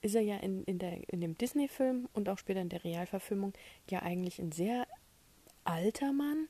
ist 0.00 0.14
er 0.14 0.22
ja 0.22 0.36
in, 0.36 0.64
in, 0.64 0.78
der, 0.78 1.08
in 1.12 1.20
dem 1.20 1.36
Disney-Film 1.36 2.08
und 2.12 2.28
auch 2.28 2.38
später 2.38 2.60
in 2.60 2.68
der 2.68 2.84
Realverfilmung 2.84 3.52
ja 3.90 4.00
eigentlich 4.00 4.38
ein 4.38 4.52
sehr 4.52 4.86
alter 5.64 6.12
Mann 6.12 6.48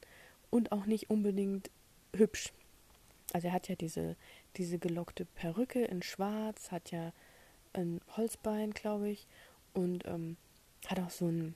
und 0.51 0.73
auch 0.73 0.87
nicht 0.87 1.11
unbedingt 1.11 1.71
hübsch. 2.15 2.53
Also 3.33 3.49
er 3.49 3.55
hat 3.55 3.69
ja 3.69 3.75
diese, 3.75 4.17
diese 4.57 4.79
gelockte 4.79 5.25
Perücke 5.25 5.85
in 5.85 6.03
Schwarz, 6.03 6.71
hat 6.71 6.91
ja 6.91 7.13
ein 7.73 8.01
Holzbein, 8.17 8.73
glaube 8.73 9.09
ich, 9.09 9.27
und 9.73 10.05
ähm, 10.07 10.37
hat 10.87 11.01
auch 11.01 11.11
so 11.11 11.29
ein 11.29 11.55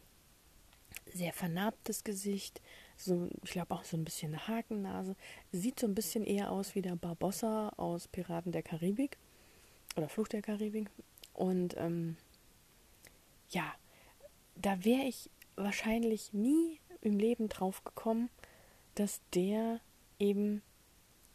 sehr 1.12 1.32
vernarbtes 1.32 2.04
Gesicht, 2.04 2.60
so, 2.98 3.28
ich 3.44 3.52
glaube 3.52 3.74
auch 3.74 3.84
so 3.84 3.96
ein 3.96 4.04
bisschen 4.04 4.32
eine 4.34 4.48
Hakennase. 4.48 5.16
Sieht 5.52 5.80
so 5.80 5.86
ein 5.86 5.94
bisschen 5.94 6.24
eher 6.24 6.50
aus 6.50 6.74
wie 6.74 6.82
der 6.82 6.96
Barbossa 6.96 7.70
aus 7.76 8.08
Piraten 8.08 8.52
der 8.52 8.62
Karibik 8.62 9.18
oder 9.96 10.08
Flucht 10.08 10.32
der 10.32 10.42
Karibik. 10.42 10.90
Und 11.32 11.76
ähm, 11.76 12.16
ja, 13.50 13.72
da 14.56 14.84
wäre 14.84 15.04
ich 15.04 15.30
wahrscheinlich 15.56 16.32
nie 16.32 16.80
im 17.00 17.18
Leben 17.18 17.48
drauf 17.48 17.84
gekommen, 17.84 18.28
dass 18.94 19.20
der 19.34 19.80
eben 20.18 20.62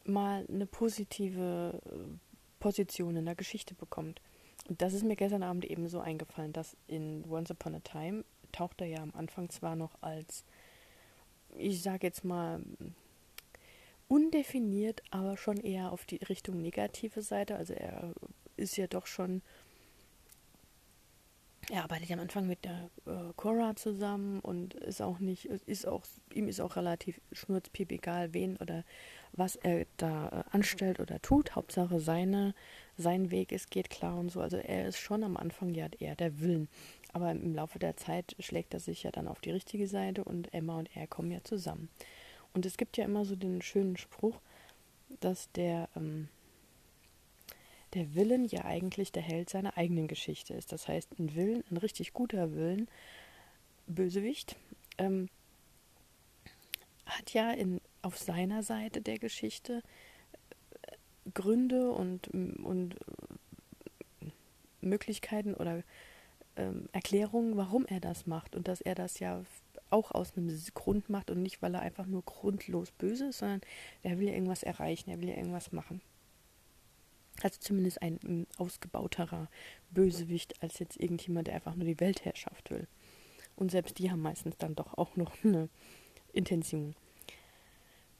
mal 0.03 0.45
eine 0.49 0.65
positive 0.65 1.81
äh, 1.85 2.17
Position 2.59 3.15
in 3.15 3.25
der 3.25 3.35
Geschichte 3.35 3.73
bekommt. 3.73 4.21
Und 4.67 4.81
das 4.81 4.93
ist 4.93 5.03
mir 5.03 5.15
gestern 5.15 5.43
Abend 5.43 5.65
eben 5.65 5.87
so 5.87 5.99
eingefallen, 5.99 6.53
dass 6.53 6.75
in 6.87 7.23
Once 7.29 7.51
Upon 7.51 7.75
a 7.75 7.79
Time 7.79 8.25
taucht 8.51 8.81
er 8.81 8.87
ja 8.87 9.01
am 9.01 9.13
Anfang 9.15 9.49
zwar 9.49 9.75
noch 9.75 9.95
als 10.01 10.43
ich 11.57 11.81
sage 11.81 12.07
jetzt 12.07 12.23
mal, 12.23 12.61
undefiniert, 14.07 15.01
aber 15.09 15.37
schon 15.37 15.57
eher 15.57 15.91
auf 15.91 16.05
die 16.05 16.17
Richtung 16.17 16.61
negative 16.61 17.21
Seite. 17.21 17.55
Also 17.55 17.73
er 17.73 18.13
ist 18.57 18.77
ja 18.77 18.87
doch 18.87 19.07
schon, 19.07 19.41
er 21.71 21.83
arbeitet 21.83 22.11
am 22.11 22.19
Anfang 22.19 22.45
mit 22.45 22.63
der 22.65 22.89
äh, 23.05 23.33
Cora 23.35 23.75
zusammen 23.75 24.39
und 24.41 24.75
ist 24.75 25.01
auch 25.01 25.19
nicht, 25.19 25.45
ist 25.45 25.87
auch, 25.87 26.03
ihm 26.33 26.47
ist 26.47 26.59
auch 26.59 26.75
relativ 26.75 27.19
schnurzpiep 27.31 27.91
egal, 27.91 28.33
wen 28.33 28.57
oder 28.57 28.83
was 29.31 29.55
er 29.55 29.87
da 29.97 30.27
äh, 30.29 30.55
anstellt 30.55 30.99
oder 30.99 31.21
tut. 31.21 31.55
Hauptsache 31.55 31.99
seine, 31.99 32.53
sein 32.97 33.31
Weg 33.31 33.51
ist, 33.51 33.71
geht 33.71 33.89
klar 33.89 34.17
und 34.17 34.29
so. 34.29 34.41
Also 34.41 34.57
er 34.57 34.87
ist 34.87 34.97
schon 34.97 35.23
am 35.23 35.37
Anfang 35.37 35.73
ja 35.73 35.87
eher 35.99 36.15
der 36.15 36.39
Willen. 36.39 36.67
Aber 37.13 37.31
im 37.31 37.53
Laufe 37.53 37.79
der 37.79 37.95
Zeit 37.95 38.35
schlägt 38.39 38.73
er 38.73 38.79
sich 38.79 39.03
ja 39.03 39.11
dann 39.11 39.27
auf 39.27 39.39
die 39.39 39.51
richtige 39.51 39.87
Seite 39.87 40.23
und 40.23 40.53
Emma 40.53 40.79
und 40.79 40.95
er 40.95 41.07
kommen 41.07 41.31
ja 41.31 41.43
zusammen. 41.43 41.89
Und 42.53 42.65
es 42.65 42.77
gibt 42.77 42.97
ja 42.97 43.05
immer 43.05 43.23
so 43.23 43.35
den 43.35 43.61
schönen 43.61 43.97
Spruch, 43.97 44.39
dass 45.19 45.51
der, 45.51 45.89
ähm, 45.95 46.27
der 47.93 48.15
Willen 48.15 48.45
ja 48.45 48.65
eigentlich 48.65 49.11
der 49.11 49.21
Held 49.21 49.49
seiner 49.49 49.77
eigenen 49.77 50.07
Geschichte 50.07 50.55
ist. 50.55 50.71
Das 50.71 50.87
heißt, 50.87 51.19
ein 51.19 51.35
Willen, 51.35 51.63
ein 51.69 51.77
richtig 51.77 52.13
guter 52.13 52.53
Willen, 52.53 52.87
Bösewicht, 53.85 54.55
ähm, 54.97 55.29
hat 57.05 57.33
ja 57.33 57.51
in, 57.51 57.79
auf 58.01 58.17
seiner 58.17 58.63
Seite 58.63 59.01
der 59.01 59.19
Geschichte 59.19 59.83
äh, 60.81 60.95
Gründe 61.33 61.91
und, 61.91 62.27
und 62.29 62.95
äh, 64.21 64.25
Möglichkeiten 64.81 65.53
oder 65.53 65.83
ähm, 66.55 66.89
Erklärungen, 66.91 67.57
warum 67.57 67.85
er 67.85 67.99
das 67.99 68.27
macht 68.27 68.55
und 68.55 68.67
dass 68.67 68.81
er 68.81 68.95
das 68.95 69.19
ja 69.19 69.43
auch 69.89 70.11
aus 70.11 70.35
einem 70.35 70.49
Grund 70.73 71.09
macht 71.09 71.29
und 71.29 71.41
nicht, 71.41 71.61
weil 71.61 71.75
er 71.75 71.81
einfach 71.81 72.05
nur 72.05 72.23
grundlos 72.23 72.91
böse 72.91 73.27
ist, 73.27 73.39
sondern 73.39 73.61
er 74.01 74.19
will 74.19 74.27
ja 74.27 74.33
irgendwas 74.33 74.63
erreichen, 74.63 75.09
er 75.09 75.21
will 75.21 75.29
ja 75.29 75.35
irgendwas 75.37 75.71
machen. 75.71 76.01
Also 77.41 77.59
zumindest 77.59 78.01
ein, 78.01 78.19
ein 78.23 78.47
ausgebauterer 78.57 79.49
Bösewicht 79.91 80.61
als 80.61 80.79
jetzt 80.79 80.99
irgendjemand, 80.99 81.47
der 81.47 81.55
einfach 81.55 81.75
nur 81.75 81.85
die 81.85 81.99
Weltherrschaft 81.99 82.69
will. 82.71 82.87
Und 83.55 83.71
selbst 83.71 83.99
die 83.99 84.09
haben 84.11 84.21
meistens 84.21 84.57
dann 84.57 84.75
doch 84.75 84.97
auch 84.97 85.15
noch 85.15 85.31
eine 85.43 85.69
Intention. 86.31 86.95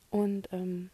Und 0.10 0.50
ähm, 0.52 0.90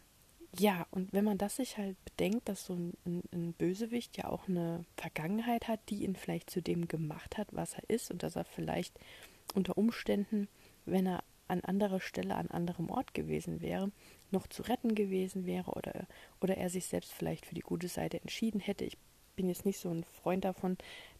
ja, 0.58 0.86
und 0.90 1.12
wenn 1.12 1.24
man 1.24 1.38
das 1.38 1.56
sich 1.56 1.78
halt 1.78 1.96
bedenkt, 2.04 2.48
dass 2.48 2.64
so 2.64 2.74
ein, 2.74 2.94
ein, 3.32 3.52
Bösewicht 3.52 4.16
ja 4.16 4.28
auch 4.28 4.48
eine 4.48 4.84
Vergangenheit 4.96 5.68
hat, 5.68 5.80
die 5.88 6.04
ihn 6.04 6.16
vielleicht 6.16 6.50
zu 6.50 6.60
dem 6.60 6.88
gemacht 6.88 7.38
hat, 7.38 7.48
was 7.52 7.74
er 7.74 7.88
ist, 7.88 8.10
und 8.10 8.22
dass 8.22 8.36
er 8.36 8.44
vielleicht 8.44 8.98
unter 9.54 9.78
Umständen, 9.78 10.48
wenn 10.86 11.06
er 11.06 11.22
an 11.46 11.60
anderer 11.62 12.00
Stelle, 12.00 12.36
an 12.36 12.48
anderem 12.48 12.90
Ort 12.90 13.14
gewesen 13.14 13.60
wäre, 13.60 13.90
noch 14.30 14.46
zu 14.46 14.62
retten 14.62 14.94
gewesen 14.94 15.46
wäre 15.46 15.72
oder, 15.72 16.06
oder 16.40 16.56
er 16.56 16.70
sich 16.70 16.86
selbst 16.86 17.12
vielleicht 17.12 17.46
für 17.46 17.54
die 17.54 17.60
gute 17.60 17.88
Seite 17.88 18.20
entschieden 18.20 18.60
hätte. 18.60 18.84
Ich 18.84 18.98
bin 19.36 19.48
jetzt 19.48 19.64
nicht 19.64 19.78
so 19.78 19.90
ein 19.90 20.04
Freund 20.04 20.44
davon, 20.44 20.78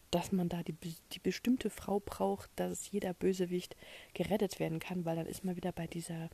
dass 0.09 0.31
man 0.31 0.49
da 0.49 0.61
die, 0.63 0.75
die 1.13 1.19
bestimmte 1.19 1.69
Frau 1.69 1.99
braucht, 1.99 2.49
dass 2.55 2.91
jeder 2.91 3.13
Bösewicht 3.13 3.75
gerettet 4.13 4.59
werden 4.59 4.79
kann, 4.79 5.05
weil 5.05 5.15
dann 5.15 5.25
ist 5.25 5.43
man 5.43 5.55
wieder 5.55 5.71
bei 5.71 5.87
dieser 5.87 6.29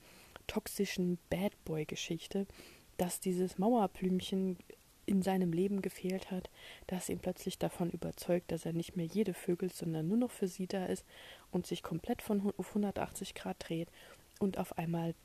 toxischen 0.47 1.19
Bad 1.29 1.53
Boy-Geschichte, 1.65 2.47
dass 2.97 3.19
dieses 3.19 3.57
Mauerblümchen 3.57 4.57
in 5.05 5.21
seinem 5.21 5.53
Leben 5.53 5.81
gefehlt 5.81 6.29
hat, 6.31 6.49
dass 6.85 7.09
ihn 7.09 7.19
plötzlich 7.19 7.57
davon 7.57 7.89
überzeugt, 7.89 8.51
dass 8.51 8.65
er 8.65 8.73
nicht 8.73 8.97
mehr 8.97 9.05
jede 9.05 9.33
Vögel, 9.33 9.71
sondern 9.71 10.07
nur 10.07 10.17
noch 10.17 10.31
für 10.31 10.47
sie 10.47 10.67
da 10.67 10.85
ist 10.85 11.05
und 11.49 11.65
sich 11.65 11.81
komplett 11.81 12.21
von 12.21 12.53
auf 12.57 12.69
180 12.69 13.33
Grad 13.33 13.57
dreht 13.59 13.89
und 14.39 14.57
auf 14.57 14.77
einmal 14.77 15.15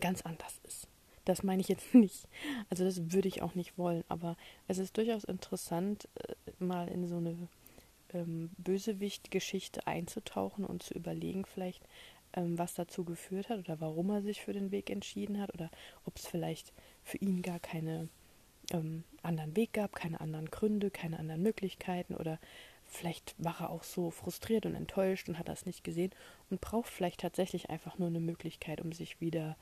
ganz 0.00 0.22
anders 0.22 0.60
ist. 0.64 0.88
Das 1.24 1.42
meine 1.42 1.62
ich 1.62 1.68
jetzt 1.68 1.94
nicht. 1.94 2.28
Also 2.68 2.84
das 2.84 3.12
würde 3.12 3.28
ich 3.28 3.42
auch 3.42 3.54
nicht 3.54 3.78
wollen, 3.78 4.04
aber 4.08 4.36
es 4.68 4.78
ist 4.78 4.96
durchaus 4.96 5.24
interessant, 5.24 6.08
äh, 6.16 6.34
mal 6.58 6.88
in 6.88 7.08
so 7.08 7.16
eine 7.16 7.48
ähm, 8.12 8.50
Bösewicht-Geschichte 8.58 9.86
einzutauchen 9.86 10.64
und 10.64 10.82
zu 10.82 10.94
überlegen, 10.94 11.44
vielleicht, 11.46 11.82
ähm, 12.34 12.58
was 12.58 12.74
dazu 12.74 13.04
geführt 13.04 13.48
hat 13.48 13.58
oder 13.58 13.80
warum 13.80 14.10
er 14.10 14.22
sich 14.22 14.42
für 14.42 14.52
den 14.52 14.70
Weg 14.70 14.90
entschieden 14.90 15.40
hat 15.40 15.52
oder 15.54 15.70
ob 16.04 16.16
es 16.16 16.26
vielleicht 16.26 16.72
für 17.02 17.18
ihn 17.18 17.42
gar 17.42 17.60
keine 17.60 18.08
ähm, 18.72 19.04
anderen 19.22 19.56
Weg 19.56 19.72
gab, 19.72 19.94
keine 19.94 20.20
anderen 20.20 20.50
Gründe, 20.50 20.90
keine 20.90 21.18
anderen 21.18 21.42
Möglichkeiten 21.42 22.14
oder 22.14 22.38
vielleicht 22.84 23.34
war 23.38 23.60
er 23.60 23.70
auch 23.70 23.82
so 23.82 24.10
frustriert 24.10 24.66
und 24.66 24.74
enttäuscht 24.74 25.28
und 25.28 25.38
hat 25.38 25.48
das 25.48 25.66
nicht 25.66 25.84
gesehen 25.84 26.12
und 26.50 26.60
braucht 26.60 26.90
vielleicht 26.90 27.20
tatsächlich 27.20 27.70
einfach 27.70 27.98
nur 27.98 28.08
eine 28.08 28.20
Möglichkeit, 28.20 28.80
um 28.80 28.92
sich 28.92 29.20
wieder 29.20 29.56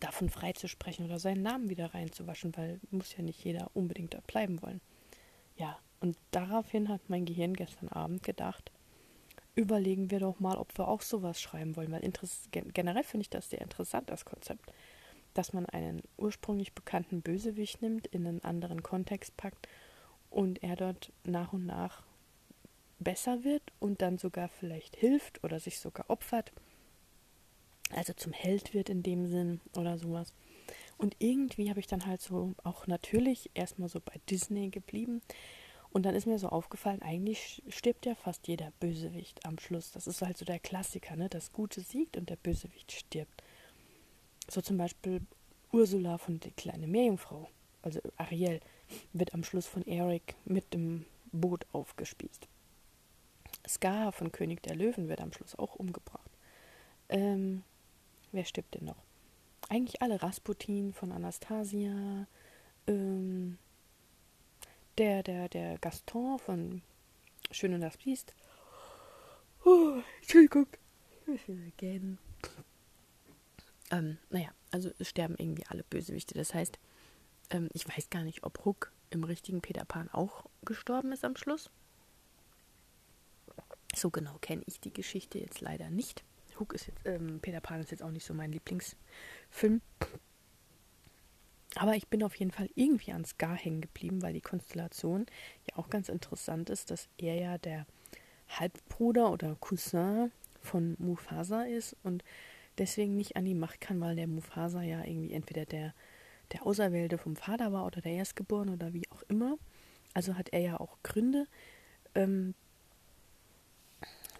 davon 0.00 0.30
freizusprechen 0.30 1.04
oder 1.04 1.18
seinen 1.18 1.42
Namen 1.42 1.70
wieder 1.70 1.94
reinzuwaschen, 1.94 2.56
weil 2.56 2.80
muss 2.90 3.16
ja 3.16 3.22
nicht 3.22 3.44
jeder 3.44 3.70
unbedingt 3.74 4.14
da 4.14 4.20
bleiben 4.26 4.60
wollen. 4.62 4.80
Ja, 5.56 5.78
und 6.00 6.16
daraufhin 6.32 6.88
hat 6.88 7.08
mein 7.08 7.24
Gehirn 7.24 7.54
gestern 7.54 7.88
Abend 7.88 8.22
gedacht, 8.22 8.72
überlegen 9.54 10.10
wir 10.10 10.20
doch 10.20 10.40
mal, 10.40 10.56
ob 10.56 10.76
wir 10.78 10.88
auch 10.88 11.02
sowas 11.02 11.40
schreiben 11.40 11.76
wollen, 11.76 11.92
weil 11.92 12.10
generell 12.72 13.04
finde 13.04 13.22
ich 13.22 13.30
das 13.30 13.50
sehr 13.50 13.60
interessant, 13.60 14.10
das 14.10 14.24
Konzept, 14.24 14.72
dass 15.34 15.52
man 15.52 15.66
einen 15.66 16.02
ursprünglich 16.16 16.72
bekannten 16.72 17.22
Bösewicht 17.22 17.82
nimmt, 17.82 18.06
in 18.06 18.26
einen 18.26 18.44
anderen 18.44 18.82
Kontext 18.82 19.36
packt 19.36 19.68
und 20.30 20.62
er 20.62 20.76
dort 20.76 21.12
nach 21.24 21.52
und 21.52 21.66
nach 21.66 22.02
besser 22.98 23.44
wird 23.44 23.62
und 23.80 24.00
dann 24.00 24.18
sogar 24.18 24.48
vielleicht 24.48 24.96
hilft 24.96 25.42
oder 25.44 25.60
sich 25.60 25.78
sogar 25.78 26.08
opfert, 26.08 26.52
also 27.90 28.12
zum 28.14 28.32
Held 28.32 28.74
wird 28.74 28.88
in 28.88 29.02
dem 29.02 29.26
Sinn 29.26 29.60
oder 29.76 29.98
sowas. 29.98 30.32
Und 30.96 31.16
irgendwie 31.18 31.68
habe 31.68 31.80
ich 31.80 31.86
dann 31.86 32.06
halt 32.06 32.20
so 32.20 32.54
auch 32.62 32.86
natürlich 32.86 33.50
erstmal 33.54 33.88
so 33.88 34.00
bei 34.00 34.14
Disney 34.30 34.70
geblieben, 34.70 35.20
und 35.92 36.04
dann 36.04 36.14
ist 36.14 36.26
mir 36.26 36.38
so 36.38 36.48
aufgefallen, 36.48 37.02
eigentlich 37.02 37.62
stirbt 37.68 38.06
ja 38.06 38.14
fast 38.14 38.48
jeder 38.48 38.72
Bösewicht 38.80 39.44
am 39.44 39.58
Schluss. 39.58 39.92
Das 39.92 40.06
ist 40.06 40.22
halt 40.22 40.38
so 40.38 40.44
der 40.44 40.58
Klassiker, 40.58 41.16
ne? 41.16 41.28
Das 41.28 41.52
Gute 41.52 41.82
siegt 41.82 42.16
und 42.16 42.30
der 42.30 42.36
Bösewicht 42.36 42.92
stirbt. 42.92 43.42
So 44.48 44.62
zum 44.62 44.78
Beispiel 44.78 45.20
Ursula 45.70 46.18
von 46.18 46.40
Die 46.40 46.50
kleine 46.50 46.86
Meerjungfrau, 46.86 47.48
also 47.82 48.00
Ariel, 48.16 48.60
wird 49.12 49.34
am 49.34 49.44
Schluss 49.44 49.66
von 49.66 49.86
Eric 49.86 50.34
mit 50.44 50.72
dem 50.72 51.04
Boot 51.30 51.66
aufgespießt. 51.72 52.48
Scar 53.68 54.12
von 54.12 54.32
König 54.32 54.62
der 54.62 54.74
Löwen 54.74 55.08
wird 55.08 55.20
am 55.20 55.32
Schluss 55.32 55.58
auch 55.58 55.76
umgebracht. 55.76 56.30
Ähm, 57.08 57.62
wer 58.32 58.44
stirbt 58.44 58.74
denn 58.74 58.86
noch? 58.86 59.02
Eigentlich 59.68 60.02
alle. 60.02 60.22
Rasputin 60.22 60.92
von 60.92 61.12
Anastasia, 61.12 62.26
ähm, 62.86 63.58
der, 64.98 65.22
der, 65.22 65.48
der 65.48 65.78
Gaston 65.78 66.38
von 66.38 66.82
Schön 67.50 67.74
und 67.74 67.80
das 67.80 67.96
Biest. 67.96 68.34
Oh, 69.64 70.00
Entschuldigung. 70.20 70.66
Again. 71.76 72.18
Ähm, 73.90 74.18
naja, 74.30 74.48
also 74.70 74.90
es 74.98 75.08
sterben 75.08 75.36
irgendwie 75.38 75.66
alle 75.66 75.84
Bösewichte. 75.84 76.34
Das 76.34 76.54
heißt, 76.54 76.78
ähm, 77.50 77.68
ich 77.72 77.86
weiß 77.86 78.10
gar 78.10 78.22
nicht, 78.22 78.42
ob 78.44 78.64
Hook 78.64 78.90
im 79.10 79.24
richtigen 79.24 79.60
Peter 79.60 79.84
Pan 79.84 80.08
auch 80.10 80.46
gestorben 80.64 81.12
ist 81.12 81.24
am 81.24 81.36
Schluss. 81.36 81.70
So 83.94 84.10
genau 84.10 84.38
kenne 84.40 84.62
ich 84.66 84.80
die 84.80 84.92
Geschichte 84.92 85.38
jetzt 85.38 85.60
leider 85.60 85.90
nicht. 85.90 86.24
Hook 86.58 86.72
ist 86.72 86.86
jetzt, 86.86 87.00
ähm, 87.04 87.40
Peter 87.40 87.60
Pan 87.60 87.80
ist 87.80 87.90
jetzt 87.90 88.02
auch 88.02 88.10
nicht 88.10 88.24
so 88.24 88.34
mein 88.34 88.52
Lieblingsfilm. 88.52 89.82
Aber 91.76 91.96
ich 91.96 92.08
bin 92.08 92.22
auf 92.22 92.34
jeden 92.36 92.50
Fall 92.50 92.68
irgendwie 92.74 93.12
an 93.12 93.24
Scar 93.24 93.56
hängen 93.56 93.80
geblieben, 93.80 94.22
weil 94.22 94.34
die 94.34 94.40
Konstellation 94.40 95.26
ja 95.70 95.78
auch 95.78 95.88
ganz 95.88 96.08
interessant 96.08 96.68
ist, 96.70 96.90
dass 96.90 97.08
er 97.16 97.34
ja 97.34 97.58
der 97.58 97.86
Halbbruder 98.48 99.30
oder 99.30 99.56
Cousin 99.56 100.30
von 100.60 100.96
Mufasa 100.98 101.62
ist 101.62 101.96
und 102.02 102.22
deswegen 102.78 103.16
nicht 103.16 103.36
an 103.36 103.44
die 103.44 103.54
Macht 103.54 103.80
kann, 103.80 104.00
weil 104.00 104.16
der 104.16 104.26
Mufasa 104.26 104.82
ja 104.82 105.02
irgendwie 105.04 105.32
entweder 105.32 105.64
der, 105.64 105.94
der 106.52 106.66
Auserwählte 106.66 107.18
vom 107.18 107.36
Vater 107.36 107.72
war 107.72 107.86
oder 107.86 108.00
der 108.00 108.12
Erstgeborene 108.12 108.72
oder 108.72 108.92
wie 108.92 109.10
auch 109.10 109.22
immer. 109.28 109.56
Also 110.14 110.36
hat 110.36 110.50
er 110.50 110.60
ja 110.60 110.80
auch 110.80 110.98
Gründe, 111.02 111.46
ähm, 112.14 112.54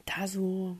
da 0.05 0.29
so 0.29 0.77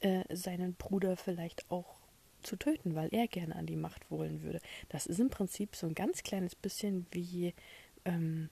äh, 0.00 0.24
seinen 0.34 0.74
Bruder 0.74 1.16
vielleicht 1.16 1.68
auch 1.70 1.99
zu 2.42 2.56
töten, 2.56 2.94
weil 2.94 3.08
er 3.12 3.28
gerne 3.28 3.56
an 3.56 3.66
die 3.66 3.76
Macht 3.76 4.10
wollen 4.10 4.42
würde. 4.42 4.60
Das 4.88 5.06
ist 5.06 5.20
im 5.20 5.30
Prinzip 5.30 5.76
so 5.76 5.86
ein 5.86 5.94
ganz 5.94 6.22
kleines 6.22 6.54
bisschen 6.54 7.06
wie, 7.10 7.54
ähm, 8.04 8.48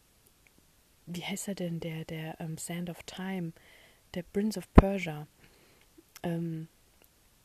wie 1.07 1.24
heißt 1.24 1.48
er 1.48 1.55
denn, 1.55 1.81
der, 1.81 2.05
der 2.05 2.40
ähm, 2.40 2.59
Sand 2.59 2.90
of 2.90 3.03
Time, 3.05 3.53
der 4.14 4.22
Prince 4.22 4.59
of 4.59 4.72
Persia. 4.74 5.27
Ähm, 6.22 6.68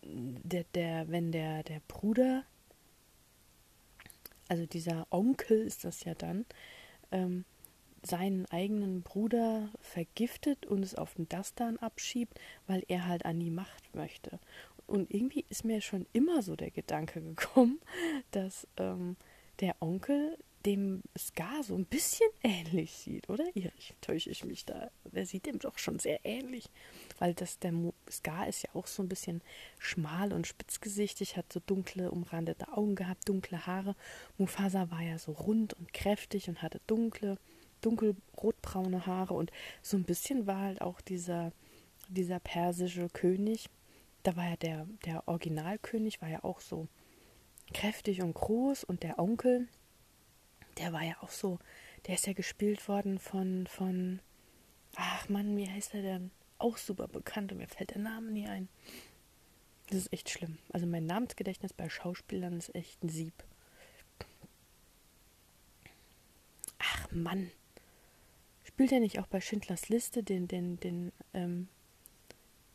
der, 0.04 0.66
der, 0.76 1.10
wenn 1.10 1.32
der, 1.32 1.64
der 1.64 1.82
Bruder, 1.88 2.44
also 4.50 4.66
dieser 4.66 5.08
Onkel 5.10 5.62
ist 5.62 5.86
das 5.86 6.04
ja 6.04 6.14
dann, 6.14 6.46
ähm, 7.12 7.46
seinen 8.06 8.46
eigenen 8.48 9.02
Bruder 9.02 9.70
vergiftet 9.80 10.66
und 10.66 10.84
es 10.84 10.96
auf 10.96 11.14
den 11.14 11.30
Dastan 11.30 11.78
abschiebt, 11.78 12.38
weil 12.68 12.84
er 12.88 13.08
halt 13.08 13.26
an 13.26 13.40
die 13.40 13.52
Macht 13.52 13.96
möchte. 13.96 14.40
Und 14.94 15.12
irgendwie 15.12 15.44
ist 15.50 15.66
mir 15.66 15.82
schon 15.82 16.06
immer 16.14 16.44
so 16.44 16.56
der 16.56 16.70
Gedanke 16.70 17.20
gekommen, 17.20 17.80
dass 18.30 18.68
ähm, 18.78 19.16
der 19.60 19.76
Onkel 19.80 20.38
dem 20.68 21.02
Scar 21.18 21.64
so 21.64 21.74
ein 21.74 21.86
bisschen 21.86 22.30
ähnlich 22.44 22.92
sieht, 22.92 23.28
oder? 23.28 23.44
Ja, 23.56 23.72
ich 23.76 23.96
täusche 24.02 24.30
ich 24.30 24.46
mich 24.46 24.66
da. 24.66 24.92
Der 25.06 25.26
sieht 25.26 25.48
dem 25.48 25.58
doch 25.58 25.80
schon 25.80 25.98
sehr 25.98 26.24
ähnlich. 26.24 26.70
Weil 27.18 27.34
das, 27.34 27.58
der 27.58 27.74
Scar 28.08 28.48
ist 28.48 28.62
ja 28.62 28.70
auch 28.76 28.86
so 28.86 29.02
ein 29.02 29.10
bisschen 29.10 29.42
schmal 29.80 30.32
und 30.32 30.46
spitzgesichtig, 30.46 31.38
hat 31.38 31.52
so 31.52 31.60
dunkle, 31.66 32.12
umrandete 32.12 32.72
Augen 32.72 32.94
gehabt, 32.94 33.28
dunkle 33.28 33.66
Haare. 33.66 33.96
Mufasa 34.38 34.92
war 34.92 35.02
ja 35.02 35.18
so 35.18 35.32
rund 35.32 35.74
und 35.74 35.92
kräftig 35.92 36.50
und 36.50 36.62
hatte 36.62 36.82
dunkle, 36.86 37.40
dunkelrotbraune 37.82 39.08
Haare 39.08 39.34
und 39.34 39.52
so 39.82 39.98
ein 39.98 40.04
bisschen 40.04 40.46
war 40.46 40.60
halt 40.60 40.82
auch 40.82 41.02
dieser, 41.02 41.52
dieser 42.10 42.40
persische 42.40 43.10
König, 43.10 43.72
da 44.24 44.36
war 44.36 44.50
ja 44.50 44.56
der, 44.56 44.88
der 45.06 45.28
Originalkönig, 45.28 46.22
war 46.22 46.30
ja 46.30 46.44
auch 46.44 46.62
so 46.62 46.88
kräftig 47.74 48.22
und 48.22 48.34
groß 48.34 48.84
und 48.84 49.04
der 49.04 49.20
Onkel, 49.20 49.68
der 50.78 50.94
war 50.94 51.04
ja 51.04 51.16
auch 51.22 51.30
so, 51.30 51.60
der 52.08 52.16
ist 52.16 52.26
ja 52.26 52.34
gespielt 52.34 52.88
worden 52.88 53.20
von, 53.20 53.68
von, 53.68 54.20
ach 54.96 55.30
Mann, 55.30 55.56
wie 55.58 55.70
heißt 55.70 55.94
er 55.94 56.02
denn? 56.02 56.32
Auch 56.58 56.78
super 56.78 57.08
bekannt 57.08 57.52
und 57.52 57.58
mir 57.58 57.68
fällt 57.68 57.92
der 57.92 58.02
Name 58.02 58.32
nie 58.32 58.48
ein. 58.48 58.70
Das 59.88 59.98
ist 59.98 60.14
echt 60.14 60.30
schlimm. 60.30 60.58
Also 60.72 60.88
mein 60.88 61.06
Namensgedächtnis 61.06 61.74
bei 61.74 61.90
Schauspielern 61.90 62.58
ist 62.58 62.74
echt 62.74 63.04
ein 63.04 63.10
Sieb. 63.10 63.34
Ach 66.80 67.12
Mann. 67.12 67.52
Spielt 68.64 68.92
er 68.92 69.02
nicht 69.02 69.20
auch 69.20 69.28
bei 69.28 69.42
Schindlers 69.42 69.90
Liste 69.90 70.24
den, 70.24 70.48
den, 70.48 70.80
den, 70.80 71.12
ähm, 71.34 71.68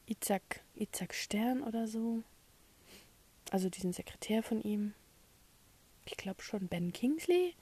Isaac, 0.09 0.62
Isaac 0.75 1.14
Stern 1.14 1.62
oder 1.62 1.87
so? 1.87 2.23
Also 3.51 3.68
diesen 3.68 3.92
Sekretär 3.92 4.42
von 4.42 4.62
ihm. 4.62 4.94
Ich 6.07 6.16
glaube 6.16 6.42
schon. 6.42 6.68
Ben 6.68 6.92
Kingsley? 6.92 7.55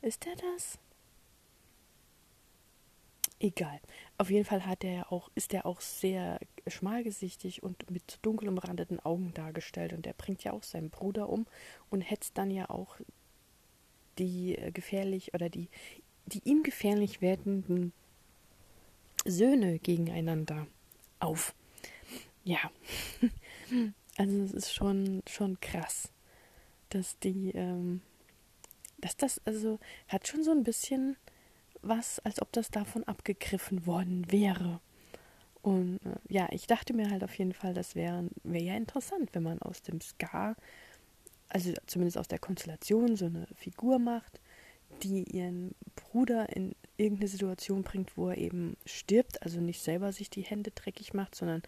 Ist 0.00 0.24
der 0.24 0.36
das? 0.36 0.78
Egal. 3.40 3.80
Auf 4.18 4.30
jeden 4.30 4.44
Fall 4.44 4.64
hat 4.66 4.84
er 4.84 4.92
ja 4.92 5.06
auch, 5.10 5.28
ist 5.34 5.52
er 5.52 5.66
auch 5.66 5.80
sehr 5.80 6.38
schmalgesichtig 6.68 7.64
und 7.64 7.90
mit 7.90 8.20
dunkel 8.22 8.48
umrandeten 8.48 9.00
Augen 9.00 9.34
dargestellt. 9.34 9.92
Und 9.92 10.06
er 10.06 10.12
bringt 10.12 10.44
ja 10.44 10.52
auch 10.52 10.62
seinen 10.62 10.90
Bruder 10.90 11.28
um 11.28 11.46
und 11.90 12.02
hetzt 12.02 12.38
dann 12.38 12.52
ja 12.52 12.70
auch 12.70 13.00
die 14.18 14.56
äh, 14.56 14.70
gefährlich 14.70 15.34
oder 15.34 15.48
die, 15.48 15.68
die 16.26 16.40
ihm 16.44 16.62
gefährlich 16.62 17.20
werdenden 17.20 17.92
Söhne 19.24 19.80
gegeneinander 19.80 20.68
auf. 21.18 21.54
Ja. 22.44 22.58
Also 24.18 24.42
es 24.42 24.52
ist 24.52 24.74
schon, 24.74 25.22
schon 25.26 25.58
krass, 25.60 26.12
dass 26.90 27.18
die, 27.20 27.50
ähm, 27.52 28.02
dass 28.98 29.16
das, 29.16 29.40
also 29.46 29.78
hat 30.06 30.28
schon 30.28 30.44
so 30.44 30.50
ein 30.50 30.64
bisschen 30.64 31.16
was, 31.80 32.18
als 32.20 32.42
ob 32.42 32.52
das 32.52 32.70
davon 32.70 33.04
abgegriffen 33.04 33.86
worden 33.86 34.30
wäre. 34.30 34.80
Und 35.62 35.98
äh, 36.04 36.16
ja, 36.28 36.48
ich 36.50 36.66
dachte 36.66 36.92
mir 36.92 37.10
halt 37.10 37.24
auf 37.24 37.36
jeden 37.38 37.54
Fall, 37.54 37.72
das 37.72 37.94
wäre 37.94 38.28
wär 38.44 38.62
ja 38.62 38.76
interessant, 38.76 39.30
wenn 39.32 39.44
man 39.44 39.62
aus 39.62 39.80
dem 39.80 40.00
Ska, 40.02 40.56
also 41.48 41.72
zumindest 41.86 42.18
aus 42.18 42.28
der 42.28 42.38
Konstellation, 42.38 43.16
so 43.16 43.26
eine 43.26 43.46
Figur 43.54 43.98
macht, 43.98 44.40
die 45.02 45.24
ihren 45.24 45.74
Bruder 45.94 46.54
in 46.54 46.74
irgendeine 46.96 47.28
Situation 47.28 47.82
bringt, 47.82 48.16
wo 48.16 48.28
er 48.28 48.38
eben 48.38 48.76
stirbt, 48.84 49.42
also 49.42 49.60
nicht 49.60 49.80
selber 49.80 50.12
sich 50.12 50.30
die 50.30 50.42
Hände 50.42 50.70
dreckig 50.70 51.14
macht, 51.14 51.34
sondern 51.34 51.62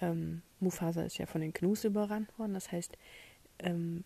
ähm, 0.00 0.42
Mufasa 0.60 1.02
ist 1.02 1.18
ja 1.18 1.26
von 1.26 1.40
den 1.40 1.52
Knus 1.52 1.84
überrannt 1.84 2.36
worden. 2.38 2.54
Das 2.54 2.72
heißt, 2.72 2.96
ähm, 3.60 4.04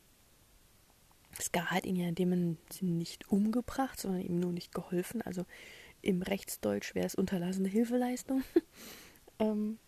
Scar 1.40 1.70
hat 1.70 1.87
ihn 1.87 1.96
ja 1.96 2.09
in 2.09 2.14
dem 2.14 2.59
Sinne 2.70 2.92
nicht 2.92 3.31
umgebracht, 3.31 4.01
sondern 4.01 4.22
ihm 4.22 4.40
nur 4.40 4.53
nicht 4.53 4.74
geholfen. 4.74 5.22
Also 5.22 5.44
im 6.03 6.22
Rechtsdeutsch 6.22 6.94
wäre 6.94 7.07
es 7.07 7.14
unterlassene 7.14 7.68
Hilfeleistung. 7.68 8.42
ähm, 9.38 9.79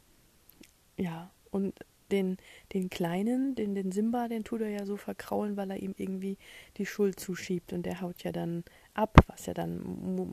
ja, 0.97 1.31
und 1.51 1.75
den, 2.11 2.37
den 2.73 2.91
Kleinen, 2.91 3.55
den, 3.55 3.75
den 3.75 3.93
Simba, 3.93 4.29
den 4.29 4.45
tut 4.45 4.61
er 4.61 4.69
ja 4.69 4.85
so 4.85 4.97
verkraulen, 4.97 5.57
weil 5.57 5.71
er 5.71 5.79
ihm 5.79 5.95
irgendwie 5.97 6.37
die 6.77 6.87
Schuld 6.87 7.19
zuschiebt 7.19 7.73
und 7.73 7.85
der 7.85 8.01
haut 8.01 8.23
ja 8.23 8.33
dann 8.33 8.65
ab, 8.95 9.17
was 9.29 9.49
er 9.49 9.55
dann 9.55 10.29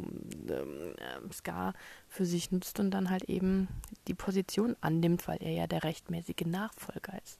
ähm, 0.49 1.31
Scar 1.31 1.73
für 2.07 2.25
sich 2.25 2.51
nutzt 2.51 2.79
und 2.79 2.91
dann 2.91 3.09
halt 3.09 3.23
eben 3.25 3.67
die 4.07 4.13
Position 4.13 4.75
annimmt, 4.81 5.27
weil 5.27 5.41
er 5.41 5.51
ja 5.51 5.67
der 5.67 5.83
rechtmäßige 5.83 6.45
Nachfolger 6.45 7.17
ist. 7.23 7.39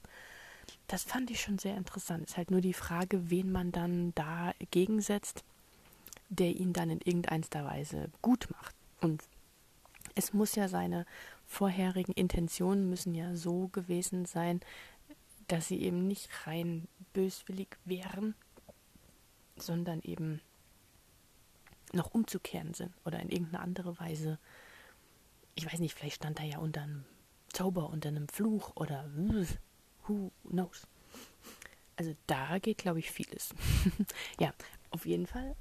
Das 0.86 1.02
fand 1.02 1.30
ich 1.30 1.40
schon 1.40 1.58
sehr 1.58 1.76
interessant. 1.76 2.28
Ist 2.28 2.36
halt 2.36 2.50
nur 2.50 2.60
die 2.60 2.72
Frage, 2.72 3.30
wen 3.30 3.52
man 3.52 3.72
dann 3.72 4.14
dagegen 4.14 5.00
setzt, 5.00 5.44
der 6.28 6.48
ihn 6.48 6.72
dann 6.72 6.90
in 6.90 7.00
irgendeiner 7.00 7.66
Weise 7.66 8.10
gut 8.22 8.48
macht. 8.50 8.74
Und 9.00 9.22
es 10.14 10.32
muss 10.32 10.54
ja 10.54 10.68
seine 10.68 11.06
vorherigen 11.48 12.12
Intentionen 12.12 12.88
müssen 12.88 13.14
ja 13.14 13.34
so 13.34 13.68
gewesen 13.68 14.26
sein, 14.26 14.60
dass 15.48 15.66
sie 15.66 15.80
eben 15.80 16.06
nicht 16.06 16.28
rein 16.46 16.86
böswillig 17.14 17.78
wären, 17.84 18.34
sondern 19.56 20.00
eben 20.02 20.40
noch 21.92 22.12
umzukehren 22.12 22.74
sind 22.74 22.92
oder 23.04 23.18
in 23.20 23.30
irgendeine 23.30 23.64
andere 23.64 23.98
Weise. 23.98 24.38
Ich 25.54 25.66
weiß 25.66 25.80
nicht, 25.80 25.94
vielleicht 25.94 26.16
stand 26.16 26.38
er 26.38 26.44
ja 26.44 26.58
unter 26.58 26.82
einem 26.82 27.04
Zauber, 27.48 27.88
unter 27.88 28.10
einem 28.10 28.28
Fluch 28.28 28.76
oder 28.76 29.08
who 30.06 30.30
knows. 30.46 30.86
Also 31.96 32.14
da 32.26 32.58
geht, 32.58 32.78
glaube 32.78 32.98
ich, 32.98 33.10
vieles. 33.10 33.54
ja, 34.38 34.52
auf 34.90 35.06
jeden 35.06 35.26
Fall 35.26 35.56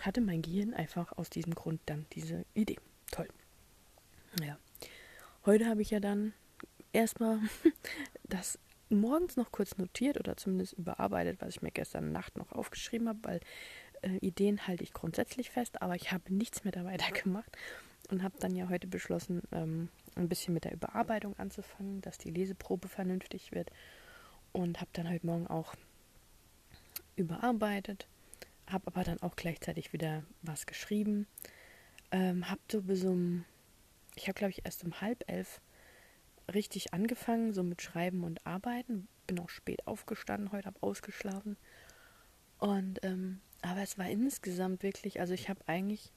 hatte 0.00 0.20
mein 0.20 0.42
Gehirn 0.42 0.74
einfach 0.74 1.12
aus 1.16 1.30
diesem 1.30 1.54
Grund 1.54 1.80
dann 1.86 2.06
diese 2.12 2.44
Idee. 2.54 2.78
Toll. 3.10 3.28
Ja. 4.42 4.58
Heute 5.48 5.64
habe 5.64 5.80
ich 5.80 5.88
ja 5.90 5.98
dann 5.98 6.34
erstmal 6.92 7.40
das 8.24 8.58
morgens 8.90 9.38
noch 9.38 9.50
kurz 9.50 9.78
notiert 9.78 10.20
oder 10.20 10.36
zumindest 10.36 10.74
überarbeitet, 10.74 11.40
was 11.40 11.48
ich 11.48 11.62
mir 11.62 11.70
gestern 11.70 12.12
Nacht 12.12 12.36
noch 12.36 12.52
aufgeschrieben 12.52 13.08
habe, 13.08 13.20
weil 13.22 13.40
äh, 14.02 14.18
Ideen 14.18 14.66
halte 14.66 14.82
ich 14.82 14.92
grundsätzlich 14.92 15.48
fest, 15.48 15.80
aber 15.80 15.96
ich 15.96 16.12
habe 16.12 16.34
nichts 16.34 16.64
mehr 16.64 16.72
da 16.72 16.84
weitergemacht 16.84 17.50
und 18.10 18.22
habe 18.22 18.34
dann 18.38 18.54
ja 18.56 18.68
heute 18.68 18.88
beschlossen, 18.88 19.40
ähm, 19.50 19.88
ein 20.16 20.28
bisschen 20.28 20.52
mit 20.52 20.66
der 20.66 20.74
Überarbeitung 20.74 21.34
anzufangen, 21.38 22.02
dass 22.02 22.18
die 22.18 22.30
Leseprobe 22.30 22.88
vernünftig 22.88 23.52
wird 23.52 23.70
und 24.52 24.82
habe 24.82 24.90
dann 24.92 25.08
heute 25.08 25.24
Morgen 25.24 25.46
auch 25.46 25.74
überarbeitet, 27.16 28.06
habe 28.66 28.86
aber 28.88 29.02
dann 29.02 29.22
auch 29.22 29.34
gleichzeitig 29.34 29.94
wieder 29.94 30.24
was 30.42 30.66
geschrieben, 30.66 31.26
ähm, 32.10 32.50
habe 32.50 32.60
so 32.70 32.82
bis 32.82 33.02
um, 33.02 33.46
ich 34.18 34.28
habe 34.28 34.38
glaube 34.38 34.50
ich 34.50 34.64
erst 34.64 34.84
um 34.84 35.00
halb 35.00 35.24
elf 35.28 35.60
richtig 36.52 36.94
angefangen, 36.94 37.52
so 37.52 37.62
mit 37.62 37.82
Schreiben 37.82 38.24
und 38.24 38.46
Arbeiten, 38.46 39.08
bin 39.26 39.38
auch 39.38 39.48
spät 39.48 39.86
aufgestanden, 39.86 40.52
heute 40.52 40.66
habe 40.66 40.82
ausgeschlafen 40.82 41.56
und 42.58 43.00
ähm, 43.04 43.40
aber 43.62 43.82
es 43.82 43.98
war 43.98 44.08
insgesamt 44.08 44.82
wirklich, 44.82 45.20
also 45.20 45.34
ich 45.34 45.48
habe 45.48 45.60
eigentlich 45.66 46.12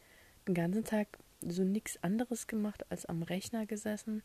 den 0.48 0.54
ganzen 0.54 0.84
Tag 0.84 1.08
so 1.42 1.64
nichts 1.64 2.02
anderes 2.04 2.48
gemacht 2.48 2.86
als 2.90 3.06
am 3.06 3.24
Rechner 3.24 3.66
gesessen, 3.66 4.24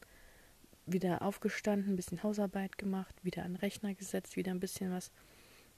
wieder 0.86 1.22
aufgestanden, 1.22 1.92
ein 1.92 1.96
bisschen 1.96 2.22
Hausarbeit 2.22 2.78
gemacht, 2.78 3.14
wieder 3.22 3.44
an 3.44 3.54
den 3.54 3.56
Rechner 3.56 3.94
gesetzt, 3.94 4.36
wieder 4.36 4.52
ein 4.52 4.60
bisschen 4.60 4.92
was 4.92 5.10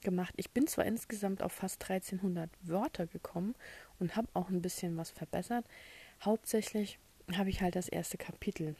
gemacht. 0.01 0.33
Ich 0.37 0.51
bin 0.51 0.67
zwar 0.67 0.85
insgesamt 0.85 1.41
auf 1.41 1.51
fast 1.53 1.81
1300 1.83 2.49
Wörter 2.61 3.07
gekommen 3.07 3.55
und 3.99 4.15
habe 4.15 4.27
auch 4.33 4.49
ein 4.49 4.61
bisschen 4.61 4.95
was 4.97 5.11
verbessert. 5.11 5.65
Hauptsächlich 6.21 6.99
habe 7.37 7.49
ich 7.49 7.61
halt 7.61 7.75
das 7.75 7.89
erste 7.89 8.17
Kapitel 8.17 8.75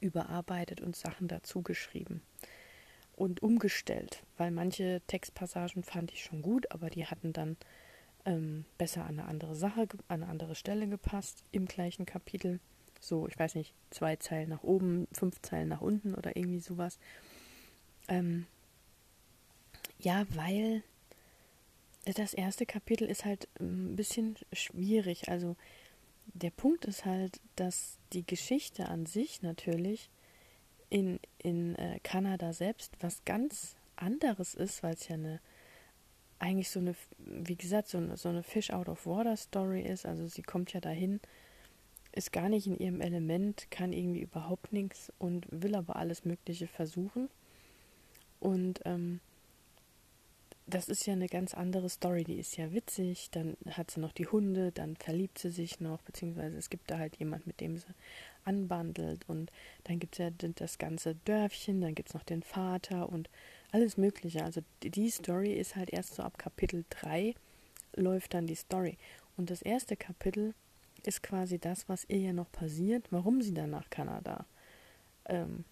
überarbeitet 0.00 0.80
und 0.80 0.96
Sachen 0.96 1.28
dazu 1.28 1.62
geschrieben 1.62 2.22
und 3.16 3.42
umgestellt, 3.42 4.22
weil 4.36 4.50
manche 4.50 5.02
Textpassagen 5.06 5.84
fand 5.84 6.12
ich 6.12 6.24
schon 6.24 6.42
gut, 6.42 6.70
aber 6.72 6.90
die 6.90 7.06
hatten 7.06 7.32
dann 7.32 7.56
ähm, 8.24 8.64
besser 8.78 9.04
an 9.04 9.18
eine 9.18 9.28
andere 9.28 9.54
Sache, 9.54 9.86
an 10.08 10.22
eine 10.22 10.28
andere 10.28 10.54
Stelle 10.54 10.88
gepasst 10.88 11.44
im 11.52 11.66
gleichen 11.66 12.06
Kapitel. 12.06 12.60
So, 13.00 13.28
ich 13.28 13.38
weiß 13.38 13.54
nicht, 13.54 13.74
zwei 13.90 14.16
Zeilen 14.16 14.48
nach 14.48 14.62
oben, 14.62 15.06
fünf 15.12 15.40
Zeilen 15.42 15.68
nach 15.68 15.82
unten 15.82 16.14
oder 16.14 16.36
irgendwie 16.36 16.60
sowas. 16.60 16.98
Ähm, 18.08 18.46
ja, 19.98 20.24
weil 20.30 20.82
das 22.04 22.34
erste 22.34 22.66
Kapitel 22.66 23.08
ist 23.08 23.24
halt 23.24 23.48
ein 23.60 23.96
bisschen 23.96 24.36
schwierig. 24.52 25.28
Also 25.28 25.56
der 26.26 26.50
Punkt 26.50 26.84
ist 26.84 27.04
halt, 27.04 27.40
dass 27.56 27.98
die 28.12 28.26
Geschichte 28.26 28.88
an 28.88 29.06
sich 29.06 29.42
natürlich 29.42 30.10
in, 30.90 31.20
in 31.38 31.76
äh, 31.76 32.00
Kanada 32.02 32.52
selbst 32.52 32.92
was 33.00 33.24
ganz 33.24 33.76
anderes 33.96 34.54
ist, 34.54 34.82
weil 34.82 34.94
es 34.94 35.08
ja 35.08 35.14
eine 35.14 35.40
eigentlich 36.38 36.70
so 36.70 36.80
eine, 36.80 36.94
wie 37.18 37.56
gesagt, 37.56 37.88
so 37.88 37.98
eine, 37.98 38.16
so 38.16 38.28
eine 38.28 38.42
Fish 38.42 38.70
out 38.70 38.88
of 38.88 39.06
water 39.06 39.36
Story 39.36 39.80
ist. 39.80 40.04
Also 40.04 40.26
sie 40.28 40.42
kommt 40.42 40.72
ja 40.72 40.80
dahin, 40.80 41.20
ist 42.12 42.32
gar 42.32 42.48
nicht 42.48 42.66
in 42.66 42.78
ihrem 42.78 43.00
Element, 43.00 43.70
kann 43.70 43.92
irgendwie 43.92 44.20
überhaupt 44.20 44.72
nichts 44.72 45.12
und 45.18 45.46
will 45.50 45.74
aber 45.74 45.96
alles 45.96 46.24
Mögliche 46.24 46.66
versuchen. 46.66 47.30
Und 48.40 48.80
ähm, 48.84 49.20
das 50.66 50.88
ist 50.88 51.06
ja 51.06 51.12
eine 51.12 51.26
ganz 51.26 51.52
andere 51.52 51.88
Story, 51.90 52.24
die 52.24 52.38
ist 52.38 52.56
ja 52.56 52.72
witzig, 52.72 53.28
dann 53.30 53.56
hat 53.70 53.90
sie 53.90 54.00
noch 54.00 54.12
die 54.12 54.26
Hunde, 54.26 54.72
dann 54.72 54.96
verliebt 54.96 55.38
sie 55.38 55.50
sich 55.50 55.80
noch, 55.80 56.00
beziehungsweise 56.02 56.56
es 56.56 56.70
gibt 56.70 56.90
da 56.90 56.98
halt 56.98 57.16
jemand, 57.16 57.46
mit 57.46 57.60
dem 57.60 57.76
sie 57.76 57.86
anbandelt 58.44 59.28
und 59.28 59.50
dann 59.84 59.98
gibt 59.98 60.14
es 60.14 60.18
ja 60.18 60.30
das 60.30 60.78
ganze 60.78 61.16
Dörfchen, 61.26 61.80
dann 61.80 61.94
gibt 61.94 62.08
es 62.08 62.14
noch 62.14 62.24
den 62.24 62.42
Vater 62.42 63.08
und 63.10 63.28
alles 63.72 63.96
Mögliche. 63.96 64.42
Also 64.42 64.62
die 64.82 65.10
Story 65.10 65.52
ist 65.52 65.76
halt 65.76 65.90
erst 65.90 66.14
so 66.14 66.22
ab 66.22 66.38
Kapitel 66.38 66.84
3 66.90 67.34
läuft 67.96 68.34
dann 68.34 68.46
die 68.46 68.54
Story. 68.54 68.96
Und 69.36 69.50
das 69.50 69.62
erste 69.62 69.96
Kapitel 69.96 70.54
ist 71.04 71.22
quasi 71.22 71.58
das, 71.58 71.88
was 71.88 72.04
ihr 72.08 72.18
ja 72.18 72.32
noch 72.32 72.50
passiert, 72.50 73.06
warum 73.10 73.42
sie 73.42 73.54
dann 73.54 73.70
nach 73.70 73.90
Kanada 73.90 74.46
ähm, 75.26 75.64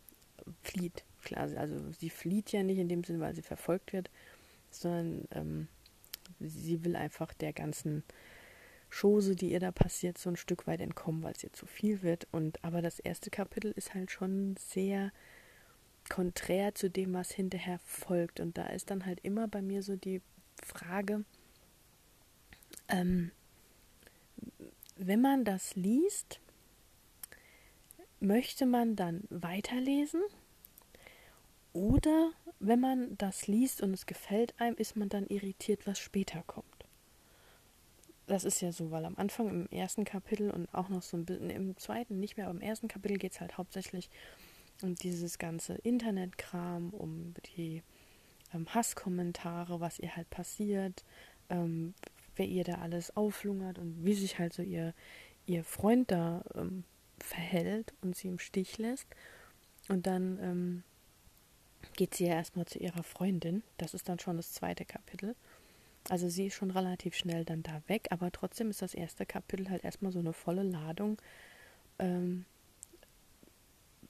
flieht. 0.63 1.05
also 1.35 1.91
sie 1.93 2.11
flieht 2.11 2.53
ja 2.53 2.63
nicht 2.63 2.79
in 2.79 2.89
dem 2.89 3.05
Sinn, 3.05 3.21
weil 3.21 3.35
sie 3.35 3.43
verfolgt 3.43 3.93
wird, 3.93 4.11
sondern 4.75 5.29
ähm, 5.33 5.69
sie 6.41 6.85
will 6.85 6.97
einfach 6.97 7.33
der 7.35 7.53
ganzen 7.53 8.03
Chose, 8.91 9.37
die 9.37 9.53
ihr 9.53 9.61
da 9.61 9.73
passiert, 9.73 10.19
so 10.19 10.29
ein 10.29 10.37
Stück 10.37 10.67
weit 10.67 10.81
entkommen, 10.81 11.23
weil 11.23 11.33
es 11.33 11.43
ihr 11.43 11.53
zu 11.53 11.67
viel 11.67 12.03
wird. 12.03 12.29
Und 12.31 12.63
aber 12.63 12.83
das 12.83 12.99
erste 12.99 13.31
Kapitel 13.31 13.73
ist 13.73 13.95
halt 13.95 14.11
schon 14.11 14.57
sehr 14.59 15.13
konträr 16.09 16.75
zu 16.75 16.91
dem, 16.91 17.15
was 17.15 17.31
hinterher 17.31 17.79
folgt. 17.79 18.41
Und 18.41 18.59
da 18.59 18.67
ist 18.67 18.91
dann 18.91 19.07
halt 19.07 19.21
immer 19.23 19.49
bei 19.49 19.63
mir 19.63 19.83
so 19.83 19.97
die 19.97 20.21
Frage, 20.63 21.25
ähm, 22.89 23.31
wenn 24.97 25.21
man 25.21 25.45
das 25.45 25.75
liest, 25.75 26.41
möchte 28.21 28.67
man 28.67 28.97
dann 28.97 29.25
weiterlesen? 29.31 30.23
Oder 31.73 32.33
wenn 32.63 32.81
man 32.81 33.19
das 33.19 33.49
liest 33.49 33.83
und 33.83 33.93
es 33.93 34.07
gefällt 34.07 34.59
einem, 34.61 34.77
ist 34.77 34.97
man 34.97 35.09
dann 35.09 35.27
irritiert, 35.27 35.87
was 35.87 35.99
später 35.99 36.45
kommt. 36.47 36.67
Das 38.29 38.45
ist 38.45 38.61
ja 38.61 38.71
so, 38.71 38.93
weil 38.93 39.05
am 39.05 39.17
Anfang 39.17 39.49
im 39.49 39.67
ersten 39.71 40.05
Kapitel 40.05 40.49
und 40.51 40.73
auch 40.73 40.89
noch 40.89 41.03
so 41.03 41.17
ein 41.17 41.25
bisschen 41.25 41.51
im 41.51 41.77
zweiten 41.77 42.21
nicht 42.21 42.37
mehr, 42.37 42.47
aber 42.47 42.55
im 42.55 42.63
ersten 42.63 42.87
Kapitel 42.87 43.19
geht 43.19 43.33
es 43.33 43.41
halt 43.41 43.59
hauptsächlich 43.59 44.09
um 44.81 44.95
dieses 44.95 45.39
ganze 45.39 45.75
Internetkram, 45.75 46.91
um 46.91 47.35
die 47.57 47.83
ähm, 48.55 48.73
Hasskommentare, 48.73 49.81
was 49.81 49.99
ihr 49.99 50.15
halt 50.15 50.31
passiert, 50.31 51.05
ähm, 51.51 51.95
wer 52.37 52.47
ihr 52.47 52.63
da 52.63 52.77
alles 52.77 53.17
auflungert 53.17 53.81
und 53.81 54.05
wie 54.05 54.15
sich 54.15 54.39
halt 54.39 54.53
so 54.53 54.63
ihr, 54.63 54.95
ihr 55.47 55.65
Freund 55.65 56.13
da 56.13 56.45
ähm, 56.55 56.85
verhält 57.19 57.93
und 58.03 58.15
sie 58.15 58.29
im 58.29 58.39
Stich 58.39 58.79
lässt. 58.79 59.09
Und 59.89 60.07
dann 60.07 60.39
ähm, 60.41 60.85
geht 61.97 62.15
sie 62.15 62.27
ja 62.27 62.35
erstmal 62.35 62.67
zu 62.67 62.79
ihrer 62.79 63.03
Freundin. 63.03 63.63
Das 63.79 63.95
ist 63.95 64.09
dann 64.09 64.19
schon 64.19 64.37
das 64.37 64.53
zweite 64.53 64.85
Kapitel. 64.85 65.35
Also 66.09 66.29
sie 66.29 66.47
ist 66.47 66.55
schon 66.55 66.71
relativ 66.71 67.15
schnell 67.15 67.45
dann 67.45 67.63
da 67.63 67.83
weg, 67.87 68.09
aber 68.11 68.33
trotzdem 68.33 68.71
ist 68.71 68.83
das 68.83 68.95
erste 68.95 69.25
Kapitel 69.25 69.71
halt 69.71 69.85
erstmal 69.85 70.13
so 70.13 70.19
eine 70.19 70.33
volle 70.33 70.63
Ladung. 70.63 71.19
Ähm, 71.99 72.45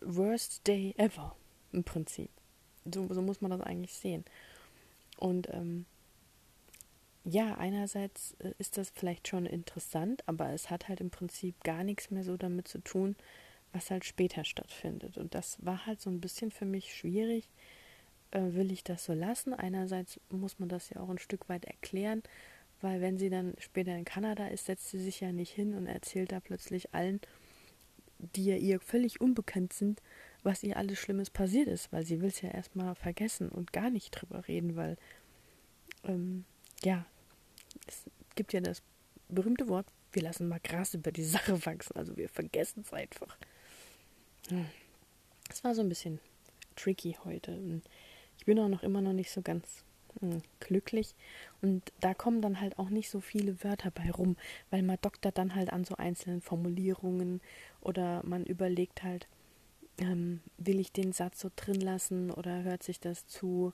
worst 0.00 0.66
day 0.66 0.94
ever 0.96 1.36
im 1.72 1.84
Prinzip. 1.84 2.30
So, 2.92 3.12
so 3.12 3.22
muss 3.22 3.40
man 3.40 3.50
das 3.50 3.60
eigentlich 3.60 3.94
sehen. 3.94 4.24
Und 5.18 5.48
ähm, 5.50 5.84
ja, 7.24 7.54
einerseits 7.56 8.34
äh, 8.40 8.52
ist 8.58 8.78
das 8.78 8.90
vielleicht 8.90 9.28
schon 9.28 9.46
interessant, 9.46 10.22
aber 10.26 10.50
es 10.50 10.70
hat 10.70 10.88
halt 10.88 11.00
im 11.00 11.10
Prinzip 11.10 11.62
gar 11.62 11.84
nichts 11.84 12.10
mehr 12.10 12.24
so 12.24 12.36
damit 12.36 12.66
zu 12.66 12.78
tun, 12.78 13.16
was 13.72 13.90
halt 13.90 14.04
später 14.04 14.44
stattfindet. 14.44 15.16
Und 15.16 15.34
das 15.34 15.56
war 15.64 15.86
halt 15.86 16.00
so 16.00 16.10
ein 16.10 16.20
bisschen 16.20 16.50
für 16.50 16.64
mich 16.64 16.94
schwierig. 16.94 17.48
Äh, 18.30 18.52
will 18.52 18.72
ich 18.72 18.84
das 18.84 19.04
so 19.04 19.12
lassen? 19.12 19.54
Einerseits 19.54 20.20
muss 20.30 20.58
man 20.58 20.68
das 20.68 20.90
ja 20.90 21.00
auch 21.00 21.08
ein 21.08 21.18
Stück 21.18 21.48
weit 21.48 21.64
erklären, 21.64 22.22
weil 22.80 23.00
wenn 23.00 23.18
sie 23.18 23.30
dann 23.30 23.54
später 23.58 23.96
in 23.96 24.04
Kanada 24.04 24.48
ist, 24.48 24.66
setzt 24.66 24.90
sie 24.90 24.98
sich 24.98 25.20
ja 25.20 25.32
nicht 25.32 25.52
hin 25.52 25.74
und 25.74 25.86
erzählt 25.86 26.32
da 26.32 26.40
plötzlich 26.40 26.94
allen, 26.94 27.20
die 28.18 28.44
ja 28.44 28.56
ihr 28.56 28.80
völlig 28.80 29.20
unbekannt 29.20 29.72
sind, 29.72 30.00
was 30.42 30.62
ihr 30.62 30.76
alles 30.76 30.98
Schlimmes 30.98 31.30
passiert 31.30 31.68
ist, 31.68 31.92
weil 31.92 32.04
sie 32.04 32.20
will 32.20 32.28
es 32.28 32.40
ja 32.40 32.50
erstmal 32.50 32.94
vergessen 32.94 33.48
und 33.48 33.72
gar 33.72 33.90
nicht 33.90 34.10
drüber 34.10 34.46
reden, 34.48 34.76
weil 34.76 34.96
ähm, 36.04 36.44
ja, 36.84 37.06
es 37.86 38.04
gibt 38.34 38.52
ja 38.52 38.60
das 38.60 38.82
berühmte 39.28 39.68
Wort, 39.68 39.86
wir 40.12 40.22
lassen 40.22 40.48
mal 40.48 40.60
Gras 40.60 40.94
über 40.94 41.12
die 41.12 41.24
Sache 41.24 41.64
wachsen. 41.64 41.96
Also 41.96 42.16
wir 42.16 42.28
vergessen 42.28 42.82
es 42.84 42.92
einfach. 42.92 43.36
Es 45.48 45.64
war 45.64 45.74
so 45.74 45.82
ein 45.82 45.88
bisschen 45.88 46.20
tricky 46.76 47.16
heute. 47.24 47.58
Ich 48.38 48.46
bin 48.46 48.58
auch 48.58 48.68
noch 48.68 48.82
immer 48.82 49.00
noch 49.00 49.12
nicht 49.12 49.30
so 49.30 49.42
ganz 49.42 49.84
hm, 50.20 50.42
glücklich. 50.60 51.14
Und 51.60 51.92
da 52.00 52.14
kommen 52.14 52.42
dann 52.42 52.60
halt 52.60 52.78
auch 52.78 52.90
nicht 52.90 53.10
so 53.10 53.20
viele 53.20 53.62
Wörter 53.64 53.90
bei 53.90 54.10
rum, 54.10 54.36
weil 54.70 54.82
man 54.82 54.98
doktert 55.00 55.38
dann 55.38 55.54
halt 55.54 55.72
an 55.72 55.84
so 55.84 55.96
einzelnen 55.96 56.40
Formulierungen 56.40 57.40
oder 57.80 58.22
man 58.24 58.44
überlegt 58.44 59.02
halt, 59.02 59.26
ähm, 59.98 60.40
will 60.56 60.80
ich 60.80 60.92
den 60.92 61.12
Satz 61.12 61.40
so 61.40 61.50
drin 61.54 61.80
lassen 61.80 62.30
oder 62.30 62.62
hört 62.62 62.82
sich 62.82 63.00
das 63.00 63.26
zu 63.26 63.72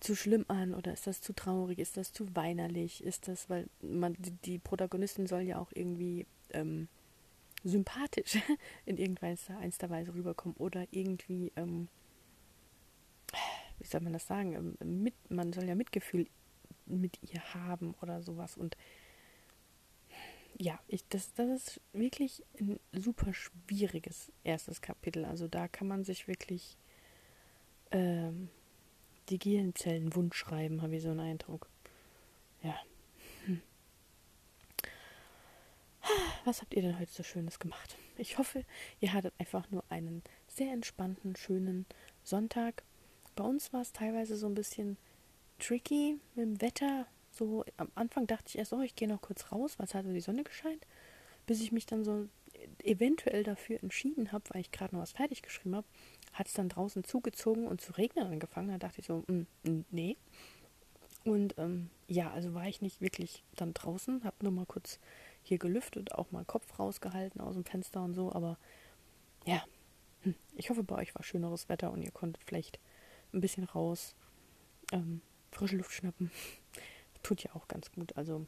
zu 0.00 0.16
schlimm 0.16 0.44
an 0.48 0.74
oder 0.74 0.92
ist 0.92 1.06
das 1.06 1.20
zu 1.20 1.32
traurig, 1.32 1.78
ist 1.78 1.96
das 1.96 2.12
zu 2.12 2.34
weinerlich, 2.34 3.04
ist 3.04 3.28
das, 3.28 3.48
weil 3.48 3.68
man 3.80 4.16
die 4.44 4.58
Protagonistin 4.58 5.28
soll 5.28 5.42
ja 5.42 5.58
auch 5.58 5.70
irgendwie 5.72 6.26
ähm, 6.50 6.88
sympathisch 7.64 8.38
in 8.86 8.96
irgendeiner 8.98 9.36
Weise 9.90 10.14
rüberkommen 10.14 10.56
oder 10.56 10.86
irgendwie, 10.90 11.52
ähm, 11.56 11.88
wie 13.78 13.86
soll 13.86 14.00
man 14.00 14.12
das 14.12 14.26
sagen, 14.26 14.76
ähm, 14.80 15.02
mit, 15.02 15.14
man 15.30 15.52
soll 15.52 15.64
ja 15.64 15.74
Mitgefühl 15.74 16.26
mit 16.86 17.18
ihr 17.22 17.54
haben 17.54 17.94
oder 18.02 18.22
sowas 18.22 18.56
und 18.56 18.76
ja, 20.58 20.78
ich, 20.86 21.06
das, 21.08 21.32
das 21.34 21.48
ist 21.48 21.80
wirklich 21.92 22.44
ein 22.60 22.78
super 22.92 23.32
schwieriges 23.32 24.30
erstes 24.44 24.80
Kapitel. 24.80 25.24
Also 25.24 25.48
da 25.48 25.66
kann 25.66 25.88
man 25.88 26.04
sich 26.04 26.28
wirklich 26.28 26.76
ähm, 27.90 28.48
die 29.28 29.38
Gehirnzellen 29.38 30.14
wund 30.14 30.34
schreiben, 30.34 30.82
habe 30.82 30.96
ich 30.96 31.02
so 31.02 31.10
einen 31.10 31.20
Eindruck. 31.20 31.68
Ja. 32.62 32.76
Hm. 33.46 33.62
Was 36.44 36.60
habt 36.60 36.74
ihr 36.74 36.82
denn 36.82 36.98
heute 36.98 37.12
so 37.12 37.22
Schönes 37.22 37.60
gemacht? 37.60 37.96
Ich 38.16 38.36
hoffe, 38.36 38.64
ihr 39.00 39.12
hattet 39.12 39.32
einfach 39.38 39.70
nur 39.70 39.84
einen 39.90 40.22
sehr 40.48 40.72
entspannten, 40.72 41.36
schönen 41.36 41.86
Sonntag. 42.24 42.82
Bei 43.36 43.44
uns 43.44 43.72
war 43.72 43.82
es 43.82 43.92
teilweise 43.92 44.36
so 44.36 44.46
ein 44.46 44.54
bisschen 44.54 44.96
tricky 45.60 46.18
mit 46.34 46.44
dem 46.44 46.60
Wetter. 46.60 47.06
So 47.30 47.64
am 47.76 47.92
Anfang 47.94 48.26
dachte 48.26 48.48
ich 48.48 48.58
erst, 48.58 48.72
oh, 48.72 48.80
ich 48.80 48.96
gehe 48.96 49.06
noch 49.06 49.22
kurz 49.22 49.52
raus, 49.52 49.78
weil 49.78 49.86
es 49.86 49.94
hat 49.94 50.04
so 50.04 50.12
die 50.12 50.20
Sonne 50.20 50.42
gescheint, 50.42 50.84
bis 51.46 51.60
ich 51.62 51.70
mich 51.70 51.86
dann 51.86 52.02
so 52.02 52.28
eventuell 52.82 53.44
dafür 53.44 53.80
entschieden 53.80 54.32
habe, 54.32 54.44
weil 54.48 54.62
ich 54.62 54.72
gerade 54.72 54.96
noch 54.96 55.02
was 55.02 55.12
fertig 55.12 55.42
geschrieben 55.42 55.76
habe, 55.76 55.86
hat 56.32 56.48
es 56.48 56.54
dann 56.54 56.68
draußen 56.68 57.04
zugezogen 57.04 57.68
und 57.68 57.80
zu 57.80 57.92
regnen 57.92 58.26
angefangen. 58.26 58.68
Da 58.68 58.78
dachte 58.78 59.00
ich 59.00 59.06
so, 59.06 59.24
mm, 59.28 59.84
nee. 59.90 60.16
Und 61.24 61.56
ähm, 61.58 61.88
ja, 62.08 62.32
also 62.32 62.52
war 62.52 62.66
ich 62.66 62.82
nicht 62.82 63.00
wirklich 63.00 63.44
dann 63.54 63.74
draußen, 63.74 64.24
habe 64.24 64.36
nur 64.42 64.52
mal 64.52 64.66
kurz 64.66 64.98
hier 65.42 65.58
gelüftet, 65.58 66.12
auch 66.12 66.30
mal 66.30 66.44
Kopf 66.44 66.78
rausgehalten 66.78 67.40
aus 67.40 67.54
dem 67.54 67.64
Fenster 67.64 68.02
und 68.02 68.14
so, 68.14 68.32
aber 68.32 68.58
ja, 69.44 69.62
hm, 70.22 70.34
ich 70.56 70.70
hoffe, 70.70 70.82
bei 70.82 70.96
euch 70.96 71.14
war 71.14 71.22
schöneres 71.22 71.68
Wetter 71.68 71.90
und 71.90 72.02
ihr 72.02 72.12
konntet 72.12 72.42
vielleicht 72.44 72.78
ein 73.32 73.40
bisschen 73.40 73.64
raus, 73.64 74.14
ähm, 74.92 75.20
frische 75.50 75.76
Luft 75.76 75.92
schnappen. 75.92 76.30
Tut 77.22 77.42
ja 77.44 77.54
auch 77.54 77.68
ganz 77.68 77.92
gut. 77.92 78.16
Also 78.16 78.46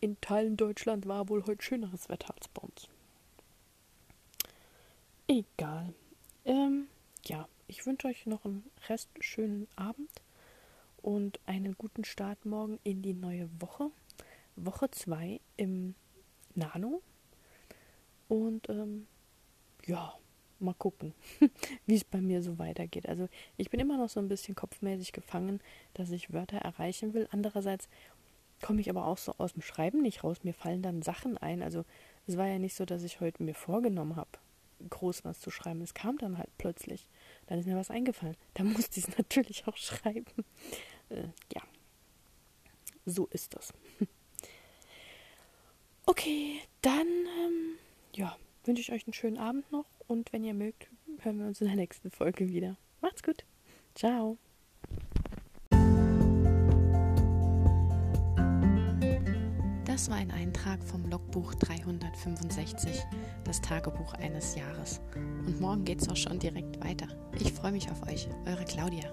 in 0.00 0.20
Teilen 0.20 0.56
Deutschland 0.56 1.06
war 1.06 1.28
wohl 1.28 1.44
heute 1.46 1.62
schöneres 1.62 2.08
Wetter 2.08 2.34
als 2.34 2.48
bei 2.48 2.62
uns. 2.62 2.88
Egal. 5.26 5.92
Ähm, 6.44 6.88
ja, 7.26 7.48
ich 7.66 7.84
wünsche 7.84 8.08
euch 8.08 8.26
noch 8.26 8.44
einen 8.44 8.64
Rest 8.88 9.10
schönen 9.20 9.68
Abend 9.76 10.10
und 11.02 11.38
einen 11.46 11.76
guten 11.76 12.04
Start 12.04 12.44
morgen 12.46 12.78
in 12.82 13.02
die 13.02 13.12
neue 13.12 13.48
Woche. 13.60 13.90
Woche 14.56 14.90
2 14.90 15.40
im 15.56 15.94
Nano. 16.58 17.02
Und 18.28 18.68
ähm, 18.68 19.06
ja, 19.86 20.14
mal 20.60 20.74
gucken, 20.74 21.14
wie 21.86 21.94
es 21.94 22.04
bei 22.04 22.20
mir 22.20 22.42
so 22.42 22.58
weitergeht. 22.58 23.08
Also 23.08 23.28
ich 23.56 23.70
bin 23.70 23.80
immer 23.80 23.96
noch 23.96 24.08
so 24.08 24.20
ein 24.20 24.28
bisschen 24.28 24.54
kopfmäßig 24.54 25.12
gefangen, 25.12 25.60
dass 25.94 26.10
ich 26.10 26.32
Wörter 26.32 26.58
erreichen 26.58 27.14
will. 27.14 27.28
Andererseits 27.30 27.88
komme 28.60 28.80
ich 28.80 28.90
aber 28.90 29.06
auch 29.06 29.18
so 29.18 29.32
aus 29.38 29.52
dem 29.52 29.62
Schreiben 29.62 30.02
nicht 30.02 30.24
raus. 30.24 30.38
Mir 30.42 30.54
fallen 30.54 30.82
dann 30.82 31.02
Sachen 31.02 31.38
ein. 31.38 31.62
Also 31.62 31.84
es 32.26 32.36
war 32.36 32.46
ja 32.46 32.58
nicht 32.58 32.74
so, 32.74 32.84
dass 32.84 33.02
ich 33.02 33.20
heute 33.20 33.42
mir 33.42 33.54
vorgenommen 33.54 34.16
habe, 34.16 34.30
groß 34.90 35.24
was 35.24 35.40
zu 35.40 35.50
schreiben. 35.50 35.80
Es 35.82 35.94
kam 35.94 36.18
dann 36.18 36.38
halt 36.38 36.50
plötzlich. 36.58 37.08
Dann 37.46 37.58
ist 37.58 37.66
mir 37.66 37.76
was 37.76 37.90
eingefallen. 37.90 38.36
Da 38.54 38.64
musste 38.64 39.00
ich 39.00 39.08
es 39.08 39.18
natürlich 39.18 39.66
auch 39.66 39.76
schreiben. 39.76 40.26
Äh, 41.08 41.28
ja. 41.54 41.62
So 43.06 43.26
ist 43.26 43.54
das. 43.54 43.72
Okay, 46.08 46.62
dann 46.80 47.06
ähm, 47.06 47.76
ja, 48.14 48.34
wünsche 48.64 48.80
ich 48.80 48.92
euch 48.92 49.06
einen 49.06 49.12
schönen 49.12 49.36
Abend 49.36 49.70
noch 49.70 49.84
und 50.06 50.32
wenn 50.32 50.42
ihr 50.42 50.54
mögt, 50.54 50.88
hören 51.18 51.38
wir 51.38 51.46
uns 51.46 51.60
in 51.60 51.66
der 51.66 51.76
nächsten 51.76 52.10
Folge 52.10 52.48
wieder. 52.48 52.78
Macht's 53.02 53.22
gut. 53.22 53.44
Ciao. 53.94 54.38
Das 59.84 60.08
war 60.08 60.16
ein 60.16 60.30
Eintrag 60.30 60.82
vom 60.82 61.04
Logbuch 61.10 61.54
365, 61.56 63.04
das 63.44 63.60
Tagebuch 63.60 64.14
eines 64.14 64.54
Jahres. 64.54 65.02
Und 65.14 65.60
morgen 65.60 65.84
geht's 65.84 66.08
auch 66.08 66.16
schon 66.16 66.38
direkt 66.38 66.82
weiter. 66.82 67.08
Ich 67.38 67.52
freue 67.52 67.72
mich 67.72 67.90
auf 67.90 68.02
euch, 68.08 68.30
eure 68.46 68.64
Claudia. 68.64 69.12